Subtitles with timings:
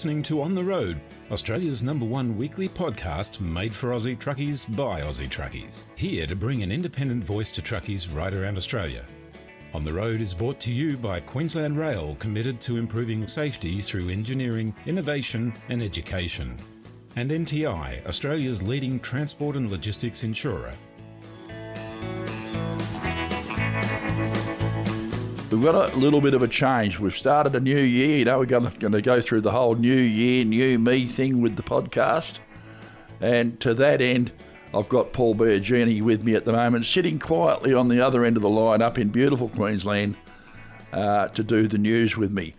[0.00, 0.98] listening to On the Road,
[1.30, 5.88] Australia's number one weekly podcast made for Aussie truckies by Aussie truckies.
[5.94, 9.04] Here to bring an independent voice to truckies right around Australia.
[9.74, 14.08] On the Road is brought to you by Queensland Rail, committed to improving safety through
[14.08, 16.58] engineering, innovation, and education.
[17.16, 20.72] And NTI, Australia's leading transport and logistics insurer.
[25.50, 27.00] We've got a little bit of a change.
[27.00, 28.18] We've started a new year.
[28.18, 31.56] You know, we're going to go through the whole new year, new me thing with
[31.56, 32.38] the podcast.
[33.20, 34.30] And to that end,
[34.72, 38.36] I've got Paul Biagini with me at the moment, sitting quietly on the other end
[38.36, 40.16] of the line up in beautiful Queensland
[40.92, 42.54] uh, to do the news with me.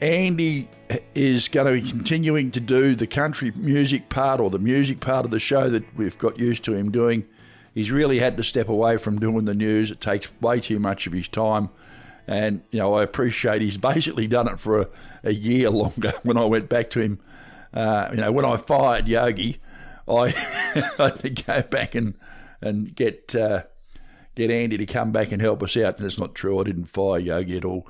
[0.00, 0.68] Andy
[1.16, 5.24] is going to be continuing to do the country music part or the music part
[5.24, 7.26] of the show that we've got used to him doing.
[7.74, 9.90] He's really had to step away from doing the news.
[9.90, 11.70] It takes way too much of his time.
[12.26, 14.88] And, you know, I appreciate he's basically done it for a,
[15.24, 17.18] a year longer when I went back to him.
[17.72, 19.60] Uh, you know, when I fired Yogi,
[20.08, 20.28] I
[20.98, 22.14] had to go back and,
[22.60, 23.62] and get uh,
[24.34, 25.98] get Andy to come back and help us out.
[25.98, 26.60] And it's not true.
[26.60, 27.88] I didn't fire Yogi at all.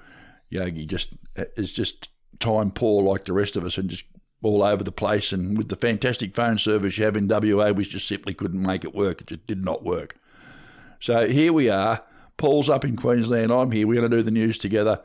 [0.50, 4.04] Yogi just is just time poor like the rest of us and just
[4.42, 5.32] all over the place.
[5.32, 8.84] And with the fantastic phone service you have in WA, we just simply couldn't make
[8.84, 9.20] it work.
[9.20, 10.16] It just did not work.
[11.00, 12.02] So here we are.
[12.36, 13.52] Paul's up in Queensland.
[13.52, 13.86] I'm here.
[13.86, 15.00] We're going to do the news together.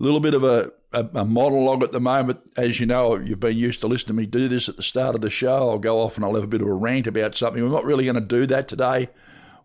[0.00, 2.40] A little bit of a, a, a, monologue at the moment.
[2.56, 5.14] As you know, you've been used to listening to me do this at the start
[5.14, 5.70] of the show.
[5.70, 7.62] I'll go off and I'll have a bit of a rant about something.
[7.62, 9.08] We're not really going to do that today.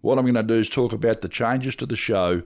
[0.02, 2.43] What I'm going to do is talk about the changes to the show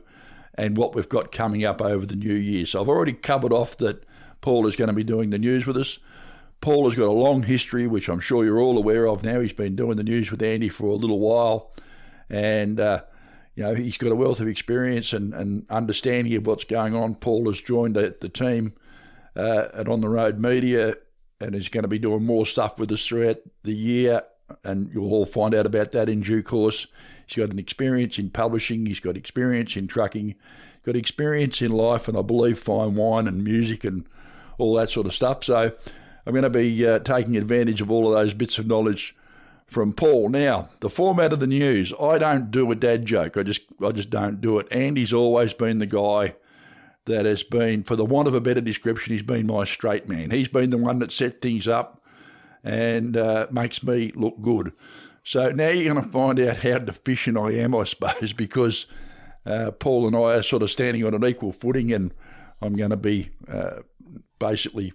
[0.55, 2.65] and what we've got coming up over the new year.
[2.65, 4.03] So I've already covered off that
[4.41, 5.99] Paul is going to be doing the news with us.
[6.61, 9.41] Paul has got a long history, which I'm sure you're all aware of now.
[9.41, 11.73] He's been doing the news with Andy for a little while.
[12.29, 13.03] And uh,
[13.55, 17.15] you know, he's got a wealth of experience and, and understanding of what's going on.
[17.15, 18.73] Paul has joined the, the team
[19.35, 20.95] uh, at On the Road Media
[21.39, 24.23] and is going to be doing more stuff with us throughout the year.
[24.63, 26.87] And you'll all find out about that in due course.
[27.27, 30.35] He's got an experience in publishing, he's got experience in trucking,
[30.85, 34.05] got experience in life, and I believe fine wine and music and
[34.57, 35.43] all that sort of stuff.
[35.43, 35.71] So
[36.25, 39.15] I'm going to be uh, taking advantage of all of those bits of knowledge
[39.73, 40.29] from Paul.
[40.29, 43.35] Now, the format of the news, I don't do a dad joke.
[43.35, 44.67] I just I just don't do it.
[44.71, 46.35] Andy's always been the guy
[47.05, 50.31] that has been, for the want of a better description, he's been my straight man.
[50.31, 52.01] He's been the one that set things up
[52.63, 54.71] and uh, makes me look good.
[55.23, 58.85] So now you're going to find out how deficient I am, I suppose, because
[59.45, 62.13] uh, Paul and I are sort of standing on an equal footing, and
[62.61, 63.81] I'm going to be uh,
[64.39, 64.93] basically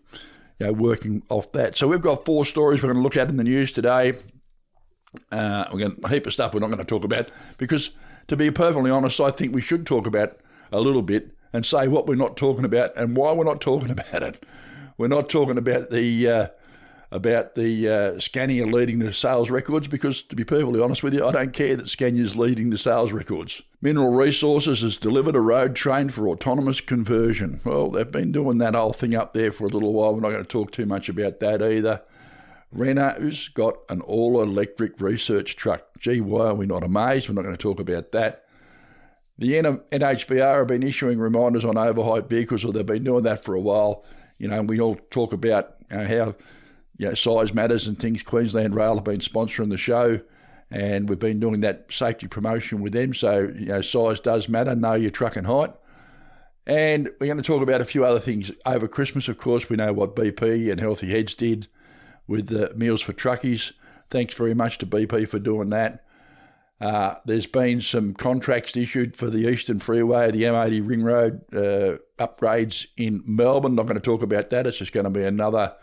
[0.59, 1.77] you know, working off that.
[1.77, 4.15] So we've got four stories we're going to look at in the news today.
[5.33, 7.91] Uh, we're going a heap of stuff we're not going to talk about because,
[8.27, 10.39] to be perfectly honest, I think we should talk about
[10.71, 13.91] a little bit and say what we're not talking about and why we're not talking
[13.99, 14.43] about it.
[14.97, 16.47] We're not talking about the uh,
[17.11, 21.27] about the uh, Scania leading the sales records because, to be perfectly honest with you,
[21.27, 23.63] I don't care that Scania's leading the sales records.
[23.81, 27.61] Mineral Resources has delivered a road train for autonomous conversion.
[27.65, 30.15] Well, they've been doing that whole thing up there for a little while.
[30.15, 32.03] We're not going to talk too much about that either.
[32.71, 35.99] Renault's got an all electric research truck.
[35.99, 37.29] Gee, why are we not amazed?
[37.29, 38.45] We're not going to talk about that.
[39.39, 43.55] The NHVR have been issuing reminders on overhyped vehicles, or they've been doing that for
[43.55, 44.05] a while.
[44.37, 46.35] You know, we all talk about how
[46.99, 48.23] you know, size matters and things.
[48.23, 50.21] Queensland Rail have been sponsoring the show,
[50.71, 53.15] and we've been doing that safety promotion with them.
[53.15, 54.75] So, you know, size does matter.
[54.75, 55.73] Know your truck and height.
[56.67, 58.51] And we're going to talk about a few other things.
[58.67, 61.69] Over Christmas, of course, we know what BP and Healthy Heads did
[62.29, 63.73] with the Meals for Truckies.
[64.11, 66.05] Thanks very much to BP for doing that.
[66.81, 71.99] Uh, there's been some contracts issued for the Eastern Freeway, the M80 Ring Road uh,
[72.19, 73.75] upgrades in Melbourne.
[73.75, 74.67] Not going to talk about that.
[74.67, 75.75] It's just going to be another,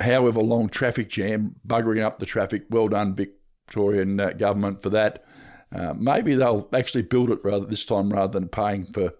[0.00, 2.64] however long traffic jam, buggering up the traffic.
[2.70, 5.24] Well done, Victorian uh, government, for that.
[5.70, 9.12] Uh, maybe they'll actually build it rather this time rather than paying for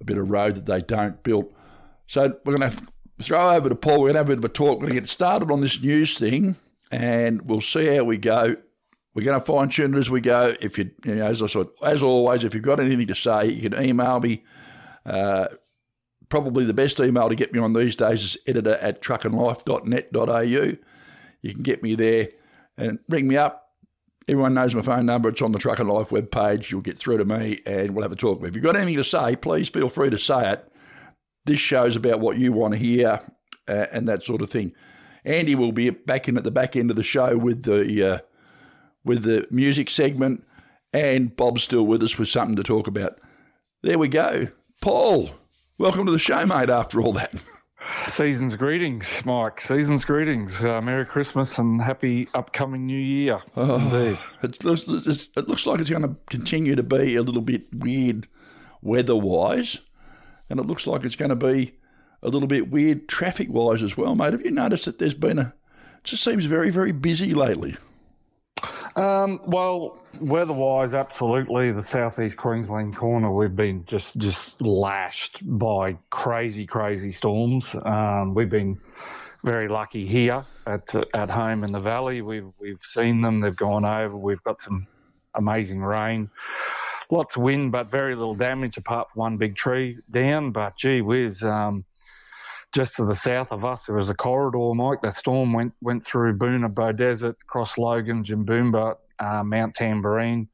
[0.00, 1.52] a bit of road that they don't build.
[2.06, 2.86] So we're going to
[3.24, 4.00] throw over to Paul.
[4.00, 4.78] We're going to have a bit of a talk.
[4.78, 6.56] We're going to get started on this news thing,
[6.90, 8.56] and we'll see how we go.
[9.14, 10.54] We're going to fine tune it as we go.
[10.60, 13.46] If you, you know, as I said, as always, if you've got anything to say,
[13.46, 14.44] you can email me.
[15.06, 15.46] Uh,
[16.28, 20.72] probably the best email to get me on these days is editor at truckinlife.net.au.
[21.42, 22.28] You can get me there
[22.76, 23.62] and ring me up.
[24.28, 25.28] Everyone knows my phone number.
[25.28, 26.70] It's on the Truck and Life webpage.
[26.70, 28.44] You'll get through to me and we'll have a talk.
[28.44, 30.72] If you've got anything to say, please feel free to say it
[31.46, 33.20] this show's about what you want to hear
[33.68, 34.72] uh, and that sort of thing.
[35.24, 38.18] Andy will be back in at the back end of the show with the uh,
[39.04, 40.44] with the music segment,
[40.92, 43.18] and Bob's still with us with something to talk about.
[43.82, 44.48] There we go.
[44.80, 45.30] Paul,
[45.78, 46.70] welcome to the show, mate.
[46.70, 47.34] After all that.
[48.04, 49.60] Season's greetings, Mike.
[49.60, 50.62] Season's greetings.
[50.62, 53.40] Uh, Merry Christmas and happy upcoming New Year.
[53.56, 54.18] Oh, Indeed.
[54.42, 54.84] It looks,
[55.36, 58.26] it looks like it's going to continue to be a little bit weird
[58.82, 59.80] weather wise,
[60.48, 61.74] and it looks like it's going to be
[62.22, 64.32] a little bit weird traffic wise as well, mate.
[64.32, 65.54] Have you noticed that there's been a.
[65.98, 67.76] It just seems very, very busy lately.
[68.96, 71.70] Um, well, weather-wise, absolutely.
[71.70, 77.74] The southeast Queensland corner, we've been just just lashed by crazy, crazy storms.
[77.84, 78.80] Um, we've been
[79.44, 82.22] very lucky here at at home in the valley.
[82.22, 83.40] We've we've seen them.
[83.40, 84.16] They've gone over.
[84.16, 84.86] We've got some
[85.34, 86.30] amazing rain,
[87.10, 90.52] lots of wind, but very little damage apart from one big tree down.
[90.52, 91.42] But gee whiz.
[91.42, 91.84] Um,
[92.72, 95.00] just to the south of us, there was a corridor, Mike.
[95.02, 100.48] That storm went went through Boonah Desert, across Logan, Jimboomba, uh, Mount Tamborine,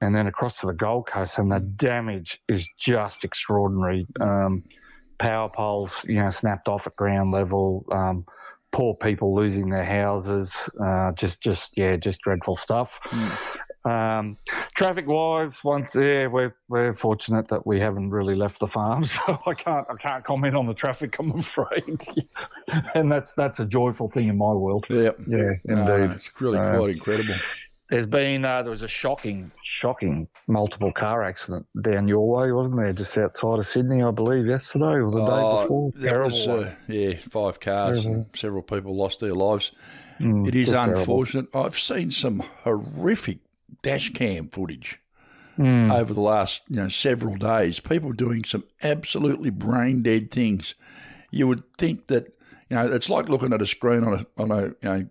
[0.00, 1.38] and then across to the Gold Coast.
[1.38, 4.06] And the damage is just extraordinary.
[4.20, 4.64] Um,
[5.18, 7.84] power poles, you know, snapped off at ground level.
[7.90, 8.24] Um,
[8.72, 10.54] poor people losing their houses.
[10.80, 12.98] Uh, just, just yeah, just dreadful stuff.
[13.10, 13.36] Mm.
[13.88, 14.36] Um,
[14.74, 19.20] traffic wise, once yeah, we're we're fortunate that we haven't really left the farm, so
[19.46, 21.16] I can't I can't comment on the traffic.
[21.18, 22.00] I'm afraid,
[22.94, 24.84] and that's that's a joyful thing in my world.
[24.90, 26.10] Yeah, yeah, indeed.
[26.10, 27.36] it's really uh, quite incredible.
[27.88, 29.50] There's been uh, there was a shocking,
[29.80, 32.92] shocking multiple car accident down your way, wasn't there?
[32.92, 35.92] Just outside of Sydney, I believe, yesterday or the oh, day before.
[35.92, 36.48] Terrible.
[36.48, 39.72] Was, uh, yeah, five cars and several people lost their lives.
[40.20, 41.50] Mm, it is unfortunate.
[41.50, 41.66] Terrible.
[41.66, 43.38] I've seen some horrific
[43.82, 45.00] dash cam footage
[45.58, 45.90] mm.
[45.90, 47.80] over the last you know several days.
[47.80, 50.74] People doing some absolutely brain dead things.
[51.30, 52.36] You would think that
[52.70, 55.08] you know it's like looking at a screen on a on a you know,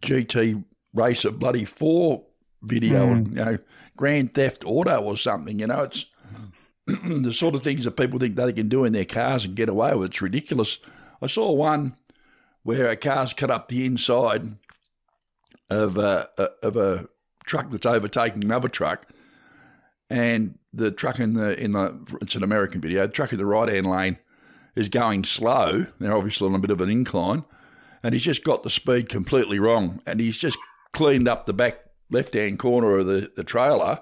[0.00, 0.64] GT
[0.94, 2.24] race of bloody four
[2.62, 3.28] video, mm.
[3.28, 3.58] you know,
[3.96, 5.58] Grand Theft Auto or something.
[5.58, 6.06] You know, it's
[6.86, 9.68] the sort of things that people think they can do in their cars and get
[9.68, 10.10] away with.
[10.10, 10.78] It's ridiculous.
[11.22, 11.94] I saw one
[12.62, 14.56] where a car's cut up the inside
[15.70, 16.28] of a,
[16.62, 17.08] of a
[17.44, 19.08] truck that's overtaking another truck,
[20.08, 23.06] and the truck in the in the it's an American video.
[23.06, 24.18] The truck in the right hand lane
[24.74, 25.86] is going slow.
[25.98, 27.44] They're obviously on a bit of an incline,
[28.02, 30.58] and he's just got the speed completely wrong, and he's just
[30.92, 34.00] cleaned up the back left hand corner of the, the trailer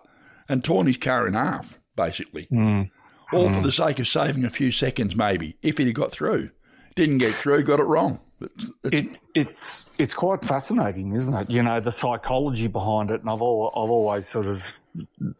[0.49, 2.46] and torn his car in half, basically.
[2.46, 2.90] Mm.
[3.32, 3.55] All mm.
[3.55, 6.50] for the sake of saving a few seconds, maybe, if he'd got through.
[6.94, 8.20] Didn't get through, got it wrong.
[8.40, 11.50] It's, it's, it, it's it's quite fascinating, isn't it?
[11.50, 14.61] You know the psychology behind it, and I've all, I've always sort of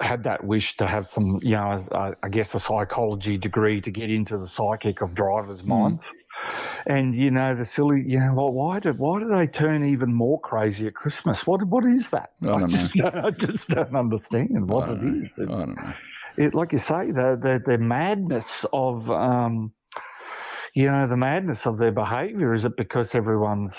[0.01, 3.91] had that wish to have some, you know, uh, I guess a psychology degree to
[3.91, 5.69] get into the psychic of drivers' hmm.
[5.69, 6.05] minds.
[6.07, 6.13] Mm.
[6.87, 10.15] And you know the silly, you know, well, why do why do they turn even
[10.15, 11.47] more crazy at Christmas?
[11.47, 12.31] What what is that?
[12.43, 13.11] I, don't I just, know.
[13.25, 15.29] I just don't understand what it is.
[15.37, 15.95] I don't know.
[16.37, 19.73] It, like you say, the the, the madness of um,
[20.79, 22.55] you know, the madness of their behaviour?
[22.55, 23.77] Is it because everyone's,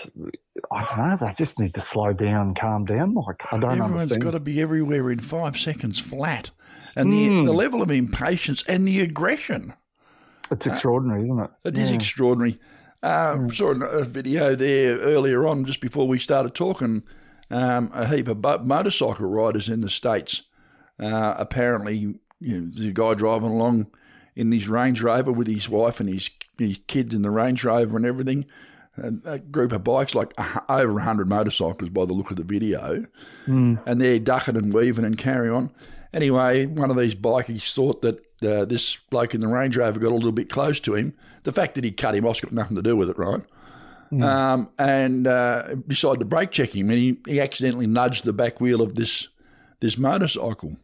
[0.70, 3.14] I don't know, they just need to slow down calm down?
[3.14, 3.86] Like, I don't know.
[3.86, 4.24] Everyone's understand.
[4.24, 6.52] got to be everywhere in five seconds flat.
[6.98, 7.46] And the, mm.
[7.46, 9.74] the level of impatience and the aggression.
[10.52, 11.52] It's extraordinary, uh, isn't it?
[11.64, 11.84] It yeah.
[11.84, 12.60] is extraordinary.
[13.02, 13.56] Uh, mm.
[13.56, 17.04] Saw a video there earlier on, just before we started talking.
[17.50, 20.42] Um, a heap of motorcycle riders in the States.
[21.00, 23.88] Uh, apparently, you know, the guy driving along
[24.36, 27.98] in his Range Rover with his wife and his his kids in the Range Rover
[27.98, 28.46] and everything.
[28.96, 30.34] And a group of bikes, like
[30.70, 33.06] over 100 motorcycles by the look of the video.
[33.48, 33.82] Mm.
[33.86, 35.72] And they're ducking and weaving and carry on.
[36.12, 40.12] Anyway, one of these bikies thought that uh, this bloke in the Range Rover got
[40.12, 41.14] a little bit close to him.
[41.44, 43.42] The fact that he cut him off's got nothing to do with it, right?
[44.12, 44.24] Mm.
[44.24, 48.60] Um, and uh, decided to brake check him, and he, he accidentally nudged the back
[48.60, 49.28] wheel of this
[49.82, 50.78] this motorcycle.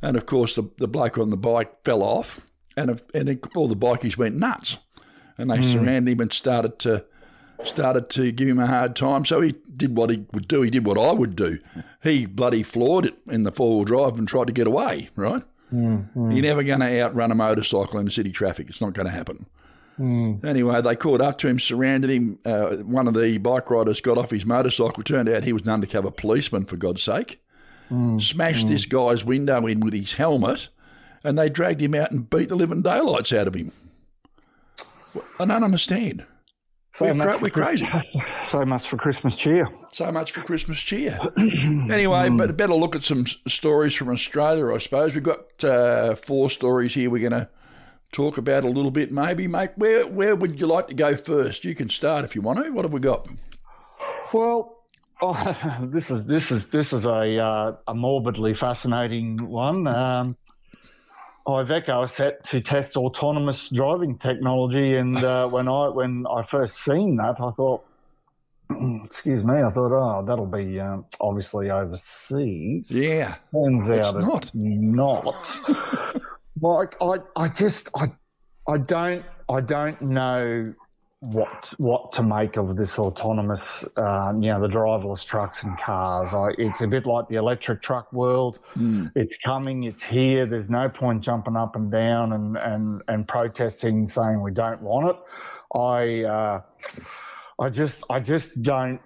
[0.00, 3.76] And of course, the, the bloke on the bike fell off, and, and all the
[3.76, 4.78] bikies went nuts
[5.38, 5.72] and they mm.
[5.72, 7.04] surrounded him and started to
[7.62, 9.24] started to give him a hard time.
[9.24, 10.62] So he did what he would do.
[10.62, 11.58] He did what I would do.
[12.02, 15.08] He bloody floored it in the four wheel drive and tried to get away.
[15.16, 15.42] Right?
[15.72, 16.08] Mm.
[16.14, 18.68] You're never going to outrun a motorcycle in city traffic.
[18.68, 19.46] It's not going to happen.
[19.98, 20.44] Mm.
[20.44, 22.38] Anyway, they caught up to him, surrounded him.
[22.44, 25.02] Uh, one of the bike riders got off his motorcycle.
[25.02, 27.40] Turned out he was an undercover policeman, for God's sake.
[27.90, 28.70] Mm, Smashed mm.
[28.70, 30.68] this guy's window in with his helmet,
[31.22, 33.72] and they dragged him out and beat the living daylights out of him.
[35.38, 36.24] I don't understand.
[36.94, 37.88] So we're, cra- we're crazy.
[38.46, 39.66] So much for Christmas cheer.
[39.92, 41.18] So much for Christmas cheer.
[41.36, 45.12] anyway, but better look at some stories from Australia, I suppose.
[45.12, 47.48] We've got uh, four stories here we're going to
[48.12, 49.70] talk about a little bit, maybe, mate.
[49.74, 51.64] Where where would you like to go first?
[51.64, 52.70] You can start if you want to.
[52.70, 53.28] What have we got?
[54.32, 54.84] Well,
[55.20, 59.88] oh, this is this is this is a uh, a morbidly fascinating one.
[59.88, 60.36] Um,
[61.46, 66.76] Iveco is set to test autonomous driving technology, and uh, when I when I first
[66.82, 67.84] seen that, I thought,
[69.04, 72.90] excuse me, I thought, oh, that'll be um, obviously overseas.
[72.90, 73.34] Yeah.
[73.52, 74.42] Turns It's out not.
[74.44, 75.34] it's not.
[76.60, 78.06] Mike, I, I just I,
[78.68, 80.72] I don't I don't know
[81.32, 86.34] what what to make of this autonomous, um, you know, the driverless trucks and cars.
[86.34, 88.60] I, it's a bit like the electric truck world.
[89.14, 90.46] It's coming, it's here.
[90.46, 95.08] There's no point jumping up and down and and and protesting, saying we don't want
[95.10, 95.16] it.
[95.76, 96.60] I uh,
[97.58, 99.00] I just I just don't.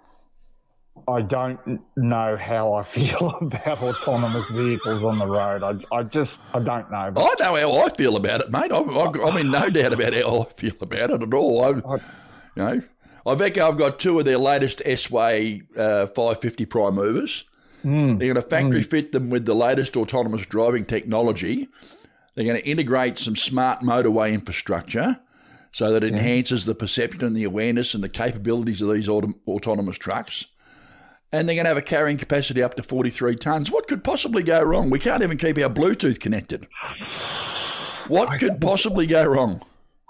[1.08, 5.62] I don't know how I feel about autonomous vehicles on the road.
[5.62, 7.10] I, I just I don't know.
[7.12, 8.70] But I know how I feel about it, mate.
[8.72, 11.64] I've, I've, I'm in no doubt about how I feel about it at all.
[11.64, 11.76] I've,
[12.56, 12.82] you know,
[13.26, 17.44] Iveco, I've got two of their latest S-Way uh, 550 prime movers.
[17.82, 21.68] They're going to factory fit them with the latest autonomous driving technology.
[22.34, 25.20] They're going to integrate some smart motorway infrastructure
[25.72, 29.34] so that it enhances the perception and the awareness and the capabilities of these auto-
[29.46, 30.46] autonomous trucks.
[31.32, 33.70] And they're going to have a carrying capacity up to 43 tonnes.
[33.70, 34.88] What could possibly go wrong?
[34.88, 36.66] We can't even keep our Bluetooth connected.
[38.08, 39.60] What could possibly go wrong?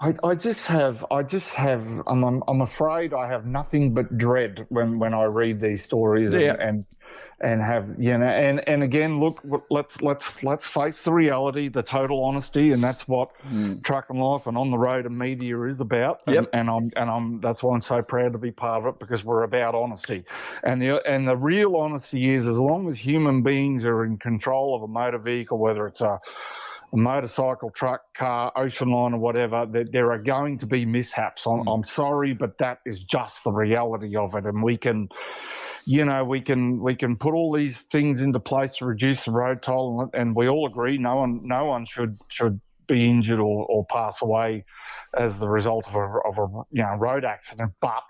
[0.01, 4.17] I, I just have, I just have, I'm, I'm, I'm afraid I have nothing but
[4.17, 6.51] dread when, when I read these stories Yeah.
[6.53, 6.85] and, and,
[7.41, 11.81] and have, you know, and, and again, look, let's, let's, let's face the reality, the
[11.81, 13.79] total honesty, and that's what hmm.
[13.79, 16.21] truck and life and on the road and media is about.
[16.27, 16.49] And, Yep.
[16.53, 19.23] and I'm, and I'm, that's why I'm so proud to be part of it because
[19.23, 20.25] we're about honesty.
[20.63, 24.75] And the, and the real honesty is as long as human beings are in control
[24.75, 26.19] of a motor vehicle, whether it's a,
[26.91, 31.45] a motorcycle, truck, car, ocean line, or whatever, that there are going to be mishaps.
[31.45, 31.69] I'm, hmm.
[31.69, 34.45] I'm sorry, but that is just the reality of it.
[34.45, 35.07] And we can,
[35.89, 39.31] you know, we can we can put all these things into place to reduce the
[39.31, 43.39] road toll, and, and we all agree no one no one should should be injured
[43.39, 44.65] or, or pass away
[45.17, 47.71] as the result of a of a you know road accident.
[47.81, 48.03] But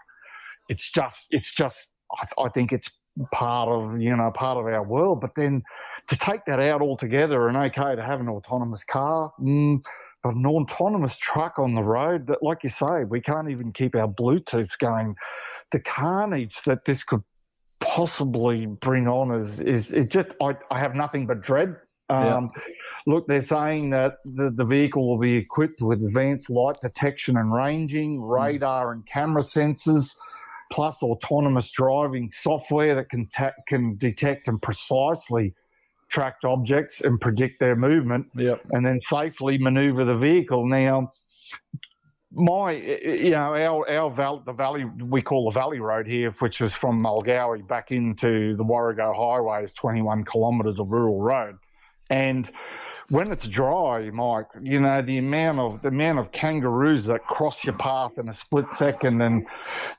[0.68, 2.90] it's just it's just I, I think it's
[3.32, 5.22] part of you know part of our world.
[5.22, 5.64] But then
[6.10, 9.82] to take that out altogether and okay to have an autonomous car, mm,
[10.22, 13.96] but an autonomous truck on the road that, like you say, we can't even keep
[13.96, 15.16] our Bluetooths going.
[15.72, 17.22] The carnage that this could
[17.80, 21.76] possibly bring on is is it just I, I have nothing but dread.
[22.10, 22.52] Um,
[23.08, 27.52] Look, they're saying that the, the vehicle will be equipped with advanced light detection and
[27.54, 30.16] ranging, radar and camera sensors,
[30.72, 35.54] plus autonomous driving software that can ta- can detect and precisely
[36.10, 38.62] track objects and predict their movement Yep.
[38.72, 40.66] and then safely maneuver the vehicle.
[40.68, 41.14] Now,
[42.32, 46.08] my, eh, eh, you know, our, our val- the valley, we call the Valley Road
[46.08, 51.20] here, which is from Mulgowie back into the Warrego Highway, is 21 kilometres of rural
[51.20, 51.58] road.
[52.10, 52.50] And
[53.10, 57.64] when it's dry, Mike, you know the amount of the amount of kangaroos that cross
[57.64, 59.48] your path in a split second, and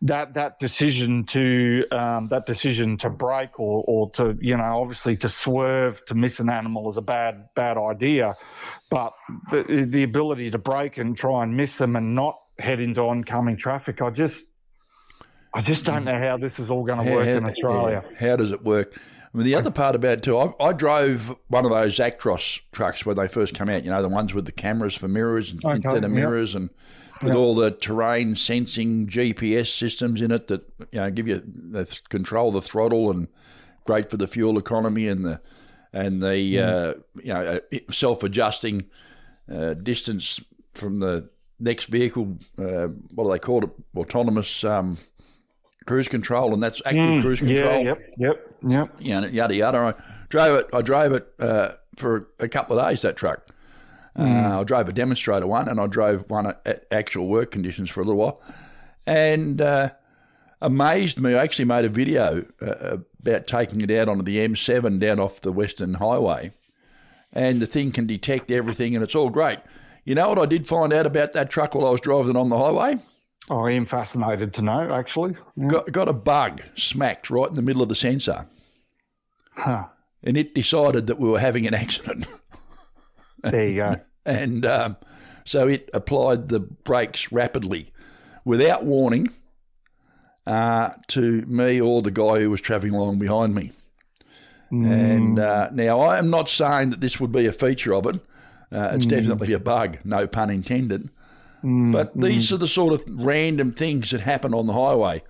[0.03, 5.17] that that decision to um, that decision to brake or or to you know obviously
[5.17, 8.35] to swerve to miss an animal is a bad bad idea,
[8.91, 9.13] but
[9.51, 13.57] the the ability to brake and try and miss them and not head into oncoming
[13.57, 14.45] traffic, I just
[15.53, 18.05] I just don't know how this is all going to work in Australia.
[18.09, 18.97] yeah, how does it work?
[19.33, 22.61] I mean, the other part about it too, I, I drove one of those Actros
[22.73, 23.85] trucks when they first come out.
[23.85, 26.71] You know, the ones with the cameras for mirrors and Okay, instead of mirrors, and
[27.23, 31.85] with all the terrain sensing GPS systems in it that you know give you the
[31.85, 33.29] th- control the throttle and
[33.85, 35.41] great for the fuel economy and the
[35.93, 36.59] and the Mm.
[36.59, 37.61] uh, you know
[37.91, 38.87] self adjusting
[39.53, 40.41] uh, distance
[40.75, 41.29] from the
[41.61, 42.39] next vehicle.
[42.59, 43.71] Uh, what do they call it?
[43.97, 44.65] Autonomous.
[44.65, 44.97] Um,
[45.87, 49.01] Cruise control, and that's active cruise control Mm, Yeah, yep, yep, yep.
[49.01, 49.79] know, yada yada.
[49.79, 49.95] I
[50.29, 50.67] drove it.
[50.75, 53.03] I drove it uh, for a couple of days.
[53.03, 53.47] That truck.
[54.17, 57.89] Uh, I drove a demonstrator one, and I drove one at, at actual work conditions
[57.91, 58.43] for a little while,
[59.07, 59.91] and uh,
[60.61, 61.35] amazed me.
[61.35, 65.41] I actually made a video uh, about taking it out onto the M7 down off
[65.41, 66.53] the Western Highway,
[67.33, 69.59] and the thing can detect everything, and it's all great.
[70.05, 72.37] You know what I did find out about that truck while I was driving it
[72.37, 72.99] on the highway?
[73.53, 75.35] Oh, I am fascinated to know, actually.
[75.67, 78.47] Got, got a bug smacked right in the middle of the sensor,
[79.57, 79.87] Huh.
[80.23, 82.27] and it decided that we were having an accident.
[83.43, 83.97] There you go.
[84.27, 84.97] and um,
[85.47, 87.91] so it applied the brakes rapidly
[88.45, 89.31] without warning
[90.47, 93.73] uh, to me or the guy who was travelling along behind me.
[94.71, 98.17] And uh, now I am not saying that this would be a feature of it.
[98.71, 101.09] Uh, it's definitely a bug, no pun intended.
[101.65, 102.53] Mm, but these mm.
[102.53, 105.23] are the sort of random things that happen on the highway.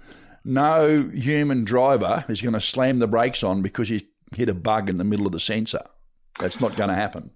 [0.45, 4.89] No human driver is going to slam the brakes on because he hit a bug
[4.89, 5.83] in the middle of the sensor.
[6.39, 7.31] That's not going to happen.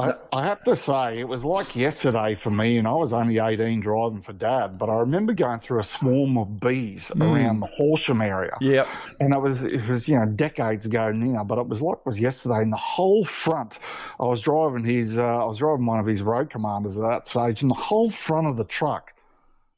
[0.00, 3.38] I, I, have to say, it was like yesterday for me, and I was only
[3.38, 7.22] 18 driving for dad, but I remember going through a swarm of bees mm.
[7.22, 8.56] around the Horsham area.
[8.60, 8.86] Yeah.
[9.18, 12.06] And it was, it was, you know, decades ago now, but it was like it
[12.06, 12.62] was yesterday.
[12.62, 13.78] And the whole front,
[14.18, 17.26] I was driving his, uh, I was driving one of his road commanders at that
[17.26, 19.12] stage, and the whole front of the truck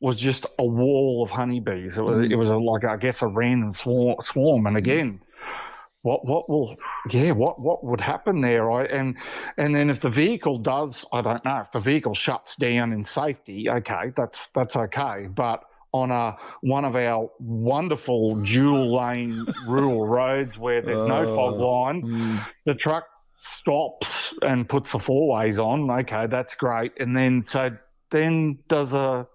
[0.00, 1.96] was just a wall of honeybees.
[1.96, 2.30] It was, mm.
[2.30, 4.16] it was a, like, I guess, a random swarm.
[4.22, 4.66] swarm.
[4.66, 5.20] And again,
[6.02, 6.76] what what will
[7.10, 8.70] yeah what what would happen there?
[8.70, 9.16] I, and
[9.56, 13.04] and then if the vehicle does I don't know if the vehicle shuts down in
[13.04, 15.28] safety okay that's that's okay.
[15.32, 21.60] But on a one of our wonderful dual lane rural roads where there's no fog
[21.60, 22.46] line mm.
[22.64, 23.04] the truck
[23.38, 26.92] stops and puts the four ways on okay that's great.
[26.98, 27.70] And then so
[28.10, 29.26] then does a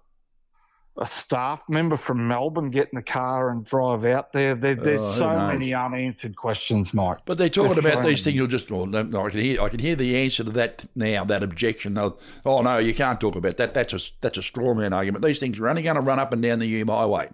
[1.00, 4.54] a staff member from Melbourne get in the car and drive out there.
[4.54, 7.18] there there's oh, so many unanswered questions, Mike.
[7.24, 8.36] But they're talking about these things.
[8.36, 11.24] You'll just, well, no, I can hear, I can hear the answer to that now.
[11.24, 11.96] That objection.
[11.98, 13.74] oh no, you can't talk about that.
[13.74, 15.24] That's a that's a straw man argument.
[15.24, 17.30] These things are only going to run up and down the Hume Highway.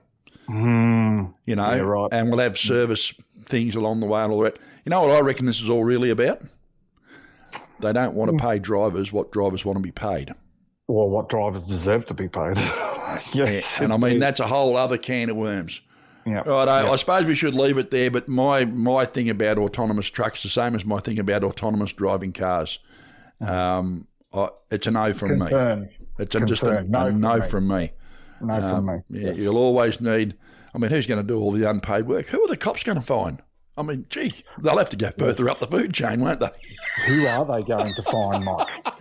[0.49, 2.09] Mm, you know, yeah, right.
[2.13, 4.59] and we'll have service things along the way and all that.
[4.85, 6.43] You know what I reckon this is all really about?
[7.81, 8.47] They don't want to hmm.
[8.47, 10.35] pay drivers what drivers want to be paid.
[10.87, 12.59] Well, what drivers deserve to be paid.
[13.33, 15.81] yeah, and I mean that's a whole other can of worms.
[16.27, 16.41] Yeah.
[16.41, 16.69] Right.
[16.69, 18.11] I, I, suppose we should leave it there.
[18.11, 22.33] But my my thing about autonomous trucks, the same as my thing about autonomous driving
[22.33, 22.79] cars.
[23.41, 25.83] Um, I, it's a no from Concern.
[25.83, 25.89] me.
[26.19, 27.93] It's a, just a no, a no from me.
[28.41, 29.03] No um, from me.
[29.11, 29.37] Yeah, yes.
[29.37, 30.35] you'll always need.
[30.75, 32.27] I mean, who's going to do all the unpaid work?
[32.29, 33.41] Who are the cops going to find?
[33.77, 36.51] I mean, gee, they'll have to go further up the food chain, won't they?
[37.07, 38.69] Who are they going to find, Mike?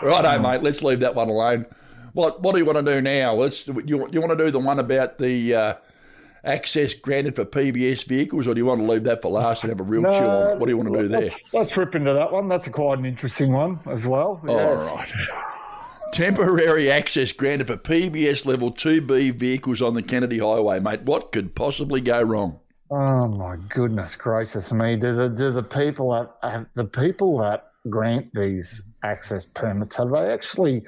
[0.00, 0.62] Right, oh, mate.
[0.62, 1.66] Let's leave that one alone.
[2.12, 3.34] What What do you want to do now?
[3.34, 3.66] Let's.
[3.66, 5.74] You you want to do the one about the uh,
[6.44, 9.70] access granted for PBS vehicles, or do you want to leave that for last and
[9.70, 10.58] have a real no, chew on it?
[10.58, 11.30] What do you want to do there?
[11.52, 12.48] Let's, rip into that one.
[12.48, 14.40] That's a quite an interesting one as well.
[14.46, 14.90] Yes.
[14.90, 15.12] All right.
[16.12, 21.02] Temporary access granted for PBS level 2B vehicles on the Kennedy Highway, mate.
[21.02, 22.58] What could possibly go wrong?
[22.90, 24.96] Oh my goodness gracious me!
[24.96, 30.10] Do the do the people that have the people that grant these access permits have
[30.10, 30.82] they actually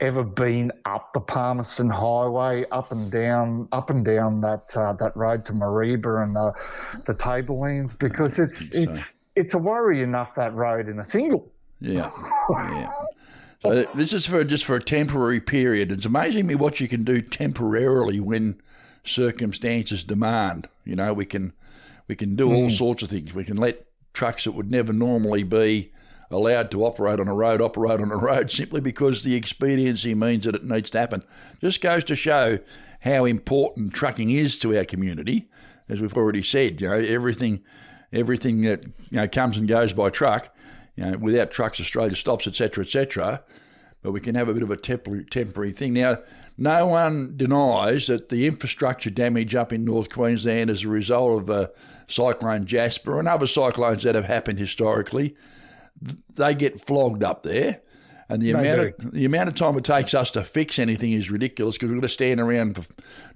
[0.00, 5.16] ever been up the Palmerston Highway, up and down, up and down that uh, that
[5.16, 6.52] road to Mareeba and the
[7.06, 7.94] the Tablelands?
[7.94, 9.00] Because it's it's
[9.34, 11.50] it's a worry enough that road in a single.
[11.80, 12.10] Yeah,
[12.50, 12.90] yeah.
[13.62, 15.90] So this is for just for a temporary period.
[15.90, 18.60] It's amazing me what you can do temporarily when
[19.04, 20.68] circumstances demand.
[20.84, 21.52] You know, we can
[22.08, 22.74] we can do all hmm.
[22.74, 23.34] sorts of things.
[23.34, 25.92] We can let trucks that would never normally be
[26.30, 30.44] allowed to operate on a road operate on a road simply because the expediency means
[30.44, 31.22] that it needs to happen.
[31.60, 32.58] Just goes to show
[33.00, 35.48] how important trucking is to our community.
[35.88, 37.62] As we've already said, you know, everything
[38.12, 40.54] everything that you know comes and goes by truck,
[40.96, 43.42] you know, without trucks Australia stops, etc., etc.
[44.02, 45.92] But we can have a bit of a temporary, temporary thing.
[45.92, 46.18] Now,
[46.62, 51.50] no one denies that the infrastructure damage up in North Queensland as a result of
[51.50, 51.68] uh,
[52.06, 55.34] Cyclone Jasper and other cyclones that have happened historically
[56.34, 57.80] they get flogged up there.
[58.28, 61.30] And the amount of the amount of time it takes us to fix anything is
[61.30, 62.84] ridiculous because we've got to stand around for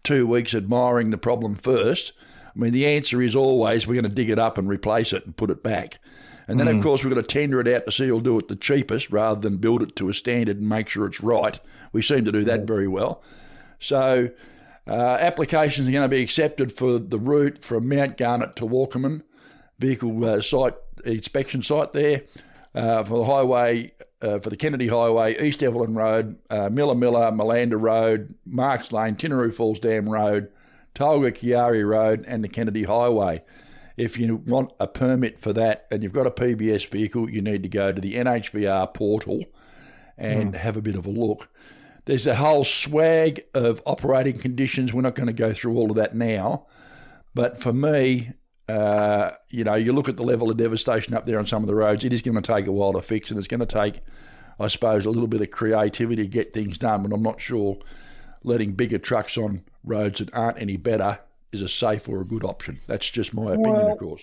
[0.03, 2.13] two weeks admiring the problem first.
[2.45, 5.27] I mean, the answer is always we're going to dig it up and replace it
[5.27, 5.99] and put it back.
[6.49, 6.77] And then, mm.
[6.77, 9.11] of course, we've got to tender it out to see who'll do it the cheapest
[9.11, 11.59] rather than build it to a standard and make sure it's right.
[11.93, 13.23] We seem to do that very well.
[13.81, 14.31] So,
[14.87, 19.23] uh, applications are going to be accepted for the route from Mount Garnet to Walkamin
[19.79, 22.23] vehicle uh, site inspection site there
[22.75, 27.31] uh, for the highway, uh, for the Kennedy Highway, East Evelyn Road, uh, Millaa Millaa,
[27.31, 30.51] Malanda Road, Marks Lane, Tinaroo Falls Dam Road,
[30.95, 33.43] Tolga Kairi Road, and the Kennedy Highway.
[33.97, 37.63] If you want a permit for that and you've got a PBS vehicle, you need
[37.63, 39.45] to go to the NHVR portal
[40.19, 40.57] and mm.
[40.57, 41.49] have a bit of a look.
[42.05, 44.93] There's a whole swag of operating conditions.
[44.93, 46.67] We're not going to go through all of that now.
[47.35, 48.31] But for me,
[48.69, 51.69] uh, you know, you look at the level of devastation up there on some of
[51.69, 53.67] the roads, it is going to take a while to fix, and it's going to
[53.67, 54.01] take,
[54.59, 57.03] I suppose, a little bit of creativity to get things done.
[57.03, 57.79] But I'm not sure
[58.45, 61.19] letting bigger trucks on roads that aren't any better
[61.57, 62.81] is a safe or a good option.
[62.87, 64.23] That's just my opinion, well, of course.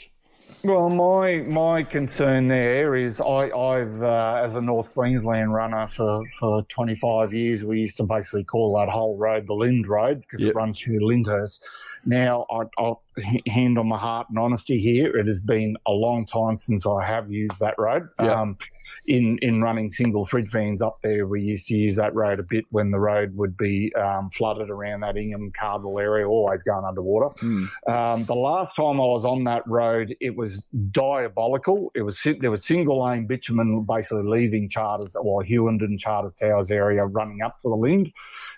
[0.63, 6.23] Well, my my concern there is I, I've uh, as a North Queensland runner for,
[6.39, 10.41] for 25 years, we used to basically call that whole road the Lynd Road because
[10.41, 10.51] yep.
[10.51, 11.63] it runs through Lyndhurst.
[12.05, 13.01] Now, I, will
[13.47, 17.05] hand on my heart and honesty here, it has been a long time since I
[17.05, 18.09] have used that road.
[18.19, 18.37] Yep.
[18.37, 18.57] Um,
[19.05, 22.43] in in running single fridge vans up there, we used to use that road a
[22.43, 26.85] bit when the road would be um, flooded around that Ingham Cardwell area, always going
[26.85, 27.33] underwater.
[27.39, 27.65] Hmm.
[27.87, 31.91] Um, the last time I was on that road, it was diabolical.
[31.95, 37.05] It was there was single lane bitumen basically leaving Charters or Hughenden Charters Towers area,
[37.05, 38.11] running up to the Lynd.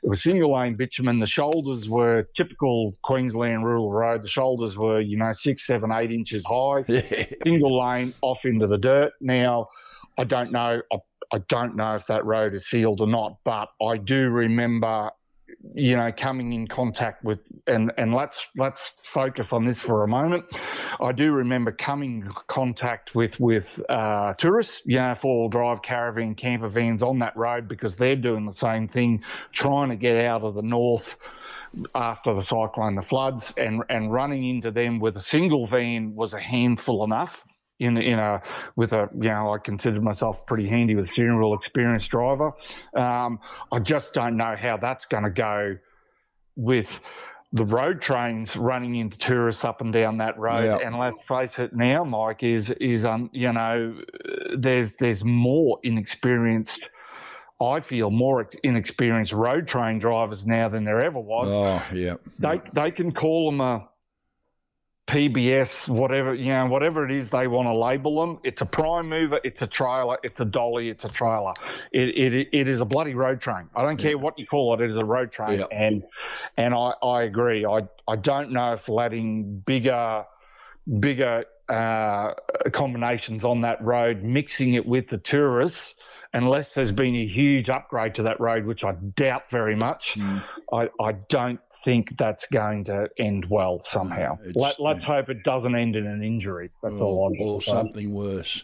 [0.04, 1.20] It was single lane bitumen.
[1.20, 4.24] The shoulders were typical Queensland rural road.
[4.24, 6.84] The shoulders were you know six, seven, eight inches high.
[6.96, 7.26] Yeah.
[7.44, 9.14] Single lane off into the dirt.
[9.20, 9.68] Now,
[10.18, 10.82] I don't know.
[10.92, 10.98] I,
[11.34, 15.12] I don't know if that road is sealed or not, but I do remember
[15.74, 20.08] you know, coming in contact with, and and let's let's focus on this for a
[20.08, 20.46] moment.
[21.02, 26.36] I do remember coming in contact with with uh, tourists, you know, four-wheel drive caravan
[26.36, 30.44] camper vans on that road because they're doing the same thing, trying to get out
[30.44, 31.18] of the north
[31.94, 36.34] after the cyclone, the floods, and and running into them with a single van was
[36.34, 37.44] a handful enough
[37.80, 38.42] in in a
[38.76, 42.54] with a you know I considered myself pretty handy with a steering wheel experienced driver.
[42.96, 43.40] Um,
[43.72, 45.78] I just don't know how that's going to go
[46.56, 47.00] with
[47.52, 50.64] the road trains running into tourists up and down that road.
[50.66, 50.78] Yeah.
[50.86, 53.98] And let's face it, now Mike is is um you know
[54.58, 56.82] there's there's more inexperienced.
[57.62, 62.16] I feel more inexperienced road train drivers now than there ever was Oh, yeah.
[62.40, 63.88] they they can call them a
[65.08, 68.40] PBS, whatever you know, whatever it is they want to label them.
[68.44, 71.54] It's a prime mover, it's a trailer, it's a dolly, it's a trailer.
[71.92, 73.70] It it, it is a bloody road train.
[73.76, 74.82] I don't care what you call it.
[74.82, 75.66] It is a road train, Yeah.
[75.72, 76.04] and
[76.58, 77.66] and I I agree.
[77.66, 80.26] I I don't know if letting bigger
[81.00, 82.34] bigger uh,
[82.72, 85.96] combinations on that road, mixing it with the tourists.
[86.34, 90.44] Unless there's been a huge upgrade to that road, which I doubt very much, Mm.
[90.74, 94.38] I, I don't think that's going to end well somehow.
[94.56, 96.72] Let, let's hope it doesn't end in an injury.
[96.84, 98.64] That's all Or, I'm or something worse.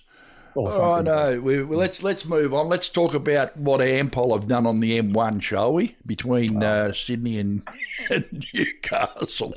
[0.53, 1.05] Or Oh something.
[1.05, 2.67] no, we, well, let's let's move on.
[2.67, 5.95] Let's talk about what Ampol have done on the M1, shall we?
[6.05, 7.65] Between uh, Sydney and,
[8.09, 9.53] and Newcastle.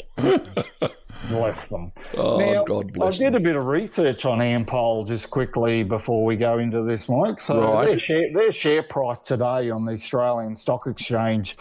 [1.28, 1.90] Bless them.
[2.16, 3.26] Oh Now, God bless them.
[3.26, 3.42] I did them.
[3.42, 7.40] a bit of research on Ampol just quickly before we go into this, Mike.
[7.40, 7.88] So Right.
[7.88, 11.56] their, share, their share price today on the Australian Stock Exchange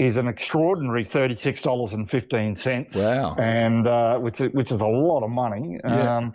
[0.00, 2.96] is an extraordinary thirty-six dollars and fifteen cents.
[2.96, 3.36] Wow.
[3.36, 5.78] and uh, which is, which is a lot of money.
[5.84, 6.16] Yeah.
[6.16, 6.34] Um,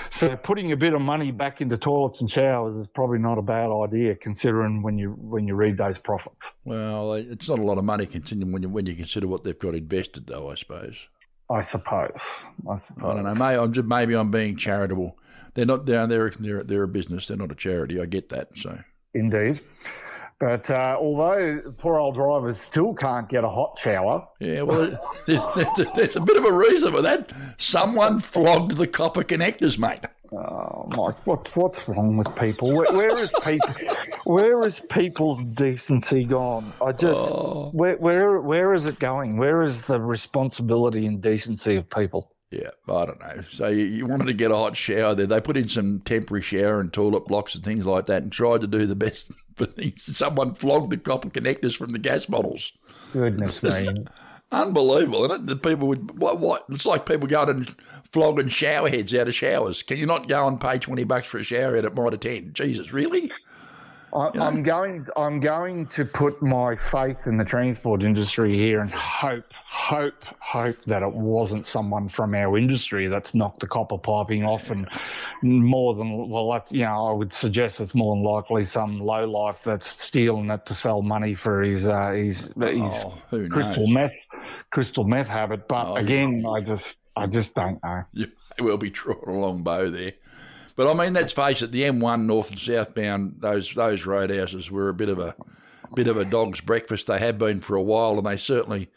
[0.09, 3.41] So putting a bit of money back into toilets and showers is probably not a
[3.41, 6.35] bad idea, considering when you when you read those profits.
[6.65, 9.57] Well, it's not a lot of money considering when you, when you consider what they've
[9.57, 10.51] got invested, though.
[10.51, 11.07] I suppose.
[11.49, 12.21] I suppose.
[12.69, 13.03] I suppose.
[13.03, 13.35] I don't know.
[13.35, 15.17] Maybe I'm just maybe I'm being charitable.
[15.53, 15.85] They're not.
[15.85, 17.27] They're they're they're, they're a business.
[17.27, 18.01] They're not a charity.
[18.01, 18.57] I get that.
[18.57, 18.77] So
[19.13, 19.61] Indeed.
[20.39, 24.63] But uh, although poor old drivers still can't get a hot shower, yeah.
[24.63, 24.89] Well,
[25.27, 27.31] there's, there's, a, there's a bit of a reason for that.
[27.57, 29.99] Someone flogged the copper connectors, mate.
[30.33, 32.75] Oh, Mike, what what's wrong with people?
[32.75, 33.73] Where, where is people?
[34.25, 36.73] Where is people's decency gone?
[36.81, 37.69] I just Oh.
[37.71, 39.37] where where where is it going?
[39.37, 42.31] Where is the responsibility and decency of people?
[42.53, 43.41] Yeah, I don't know.
[43.41, 45.25] So you, you wanted to get a hot shower there.
[45.25, 48.61] They put in some temporary shower and toilet blocks and things like that and tried
[48.61, 50.15] to do the best for things.
[50.15, 52.71] Someone flogged the copper connectors from the gas bottles.
[53.11, 54.03] Goodness me!
[54.51, 55.45] Unbelievable, isn't it?
[55.47, 56.65] The people would what, what?
[56.69, 57.75] It's like people going and
[58.11, 59.81] flogging shower heads out of showers.
[59.81, 62.51] Can you not go and pay twenty bucks for a shower head at Mitre Ten?
[62.53, 63.31] Jesus, really?
[64.13, 65.07] I, I'm going.
[65.17, 70.77] I'm going to put my faith in the transport industry here and hope, hope, hope
[70.85, 74.87] that it wasn't someone from our industry that's knocked the copper piping off, and
[75.41, 79.25] more than well, that's you know, I would suggest it's more than likely some low
[79.27, 83.13] life that's stealing it to sell money for his uh, his his Oh,
[83.49, 84.11] crystal meth
[84.71, 85.67] crystal meth habit.
[85.67, 86.01] But Oh, yeah.
[86.01, 88.03] again, I just I just don't know.
[88.13, 88.27] You
[88.59, 90.13] may well be drawing a long bow there.
[90.75, 94.89] But I mean, let's face it, the M1 north and southbound, those those roadhouses were
[94.89, 95.35] a bit of a
[95.95, 97.07] bit of a dog's breakfast.
[97.07, 98.89] They have been for a while, and they certainly,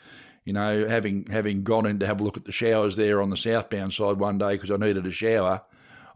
[0.44, 3.30] you know, having having gone in to have a look at the showers there on
[3.30, 5.62] the southbound side one day because I needed a shower.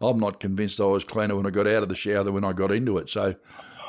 [0.01, 2.45] I'm not convinced I was cleaner when I got out of the shower than when
[2.45, 3.11] I got into it.
[3.11, 3.35] So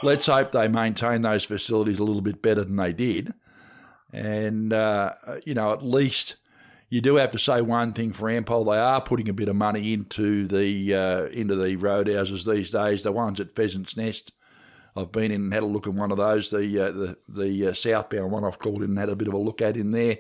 [0.04, 3.32] let's hope they maintain those facilities a little bit better than they did.
[4.12, 5.14] And, uh,
[5.46, 6.36] you know, at least
[6.92, 8.66] you do have to say one thing for Ampol.
[8.72, 13.02] They are putting a bit of money into the uh, into the roadhouses these days.
[13.04, 14.34] The ones at Pheasant's Nest,
[14.96, 17.68] I've been in and had a look at one of those, the uh, the the
[17.70, 19.92] uh, southbound one I've called in and had a bit of a look at in
[19.92, 20.18] there.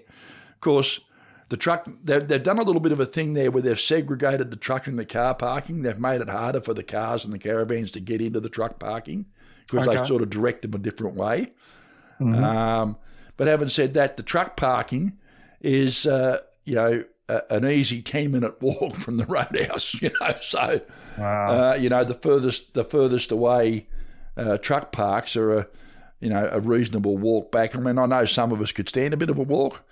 [0.53, 1.01] Of course,
[1.49, 4.49] the truck they've, they've done a little bit of a thing there where they've segregated
[4.49, 5.81] the truck and the car parking.
[5.81, 8.79] They've made it harder for the cars and the caravans to get into the truck
[8.79, 9.25] parking
[9.67, 9.99] because Okay.
[9.99, 11.51] they sort of direct them a different way.
[12.21, 12.95] Um,
[13.35, 15.17] but having said that, the truck parking
[15.59, 19.95] is, uh, you know, a, an easy ten minute walk from the roadhouse.
[20.01, 20.81] You know, so
[21.17, 23.87] uh, you know the furthest the furthest away
[24.37, 25.67] uh, truck parks are a
[26.19, 27.75] you know a reasonable walk back.
[27.75, 29.83] I mean, I know some of us could stand a bit of a walk.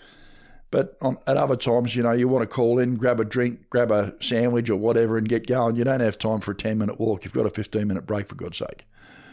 [0.72, 3.70] But on, at other times, you know, you want to call in, grab a drink,
[3.72, 5.78] grab a sandwich or whatever, and get going.
[5.78, 7.26] You don't have time for a ten minute walk.
[7.26, 8.86] You've got a fifteen minute break, for God's sake.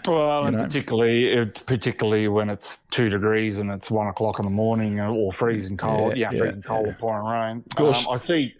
[0.06, 0.64] Well, and know.
[0.64, 5.08] particularly it, particularly when it's two degrees and it's one o'clock in the morning or-
[5.14, 7.64] or freezing cold, Yeah, yeah, yeah, freezing cold or pouring rain.
[7.70, 8.06] Of course.
[8.08, 8.54] I see,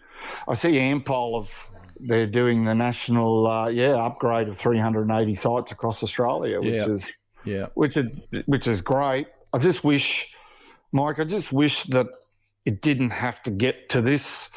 [0.47, 1.49] I see Ampol of
[1.99, 6.85] they're doing the national uh, yeah upgrade of 380 sites across Australia, which Yeah.
[6.89, 7.09] is
[7.43, 8.07] Yeah, which is
[8.45, 9.27] which is great.
[9.53, 10.29] I just wish,
[10.91, 12.07] Mike, I just wish that
[12.65, 14.49] it didn't have to get to this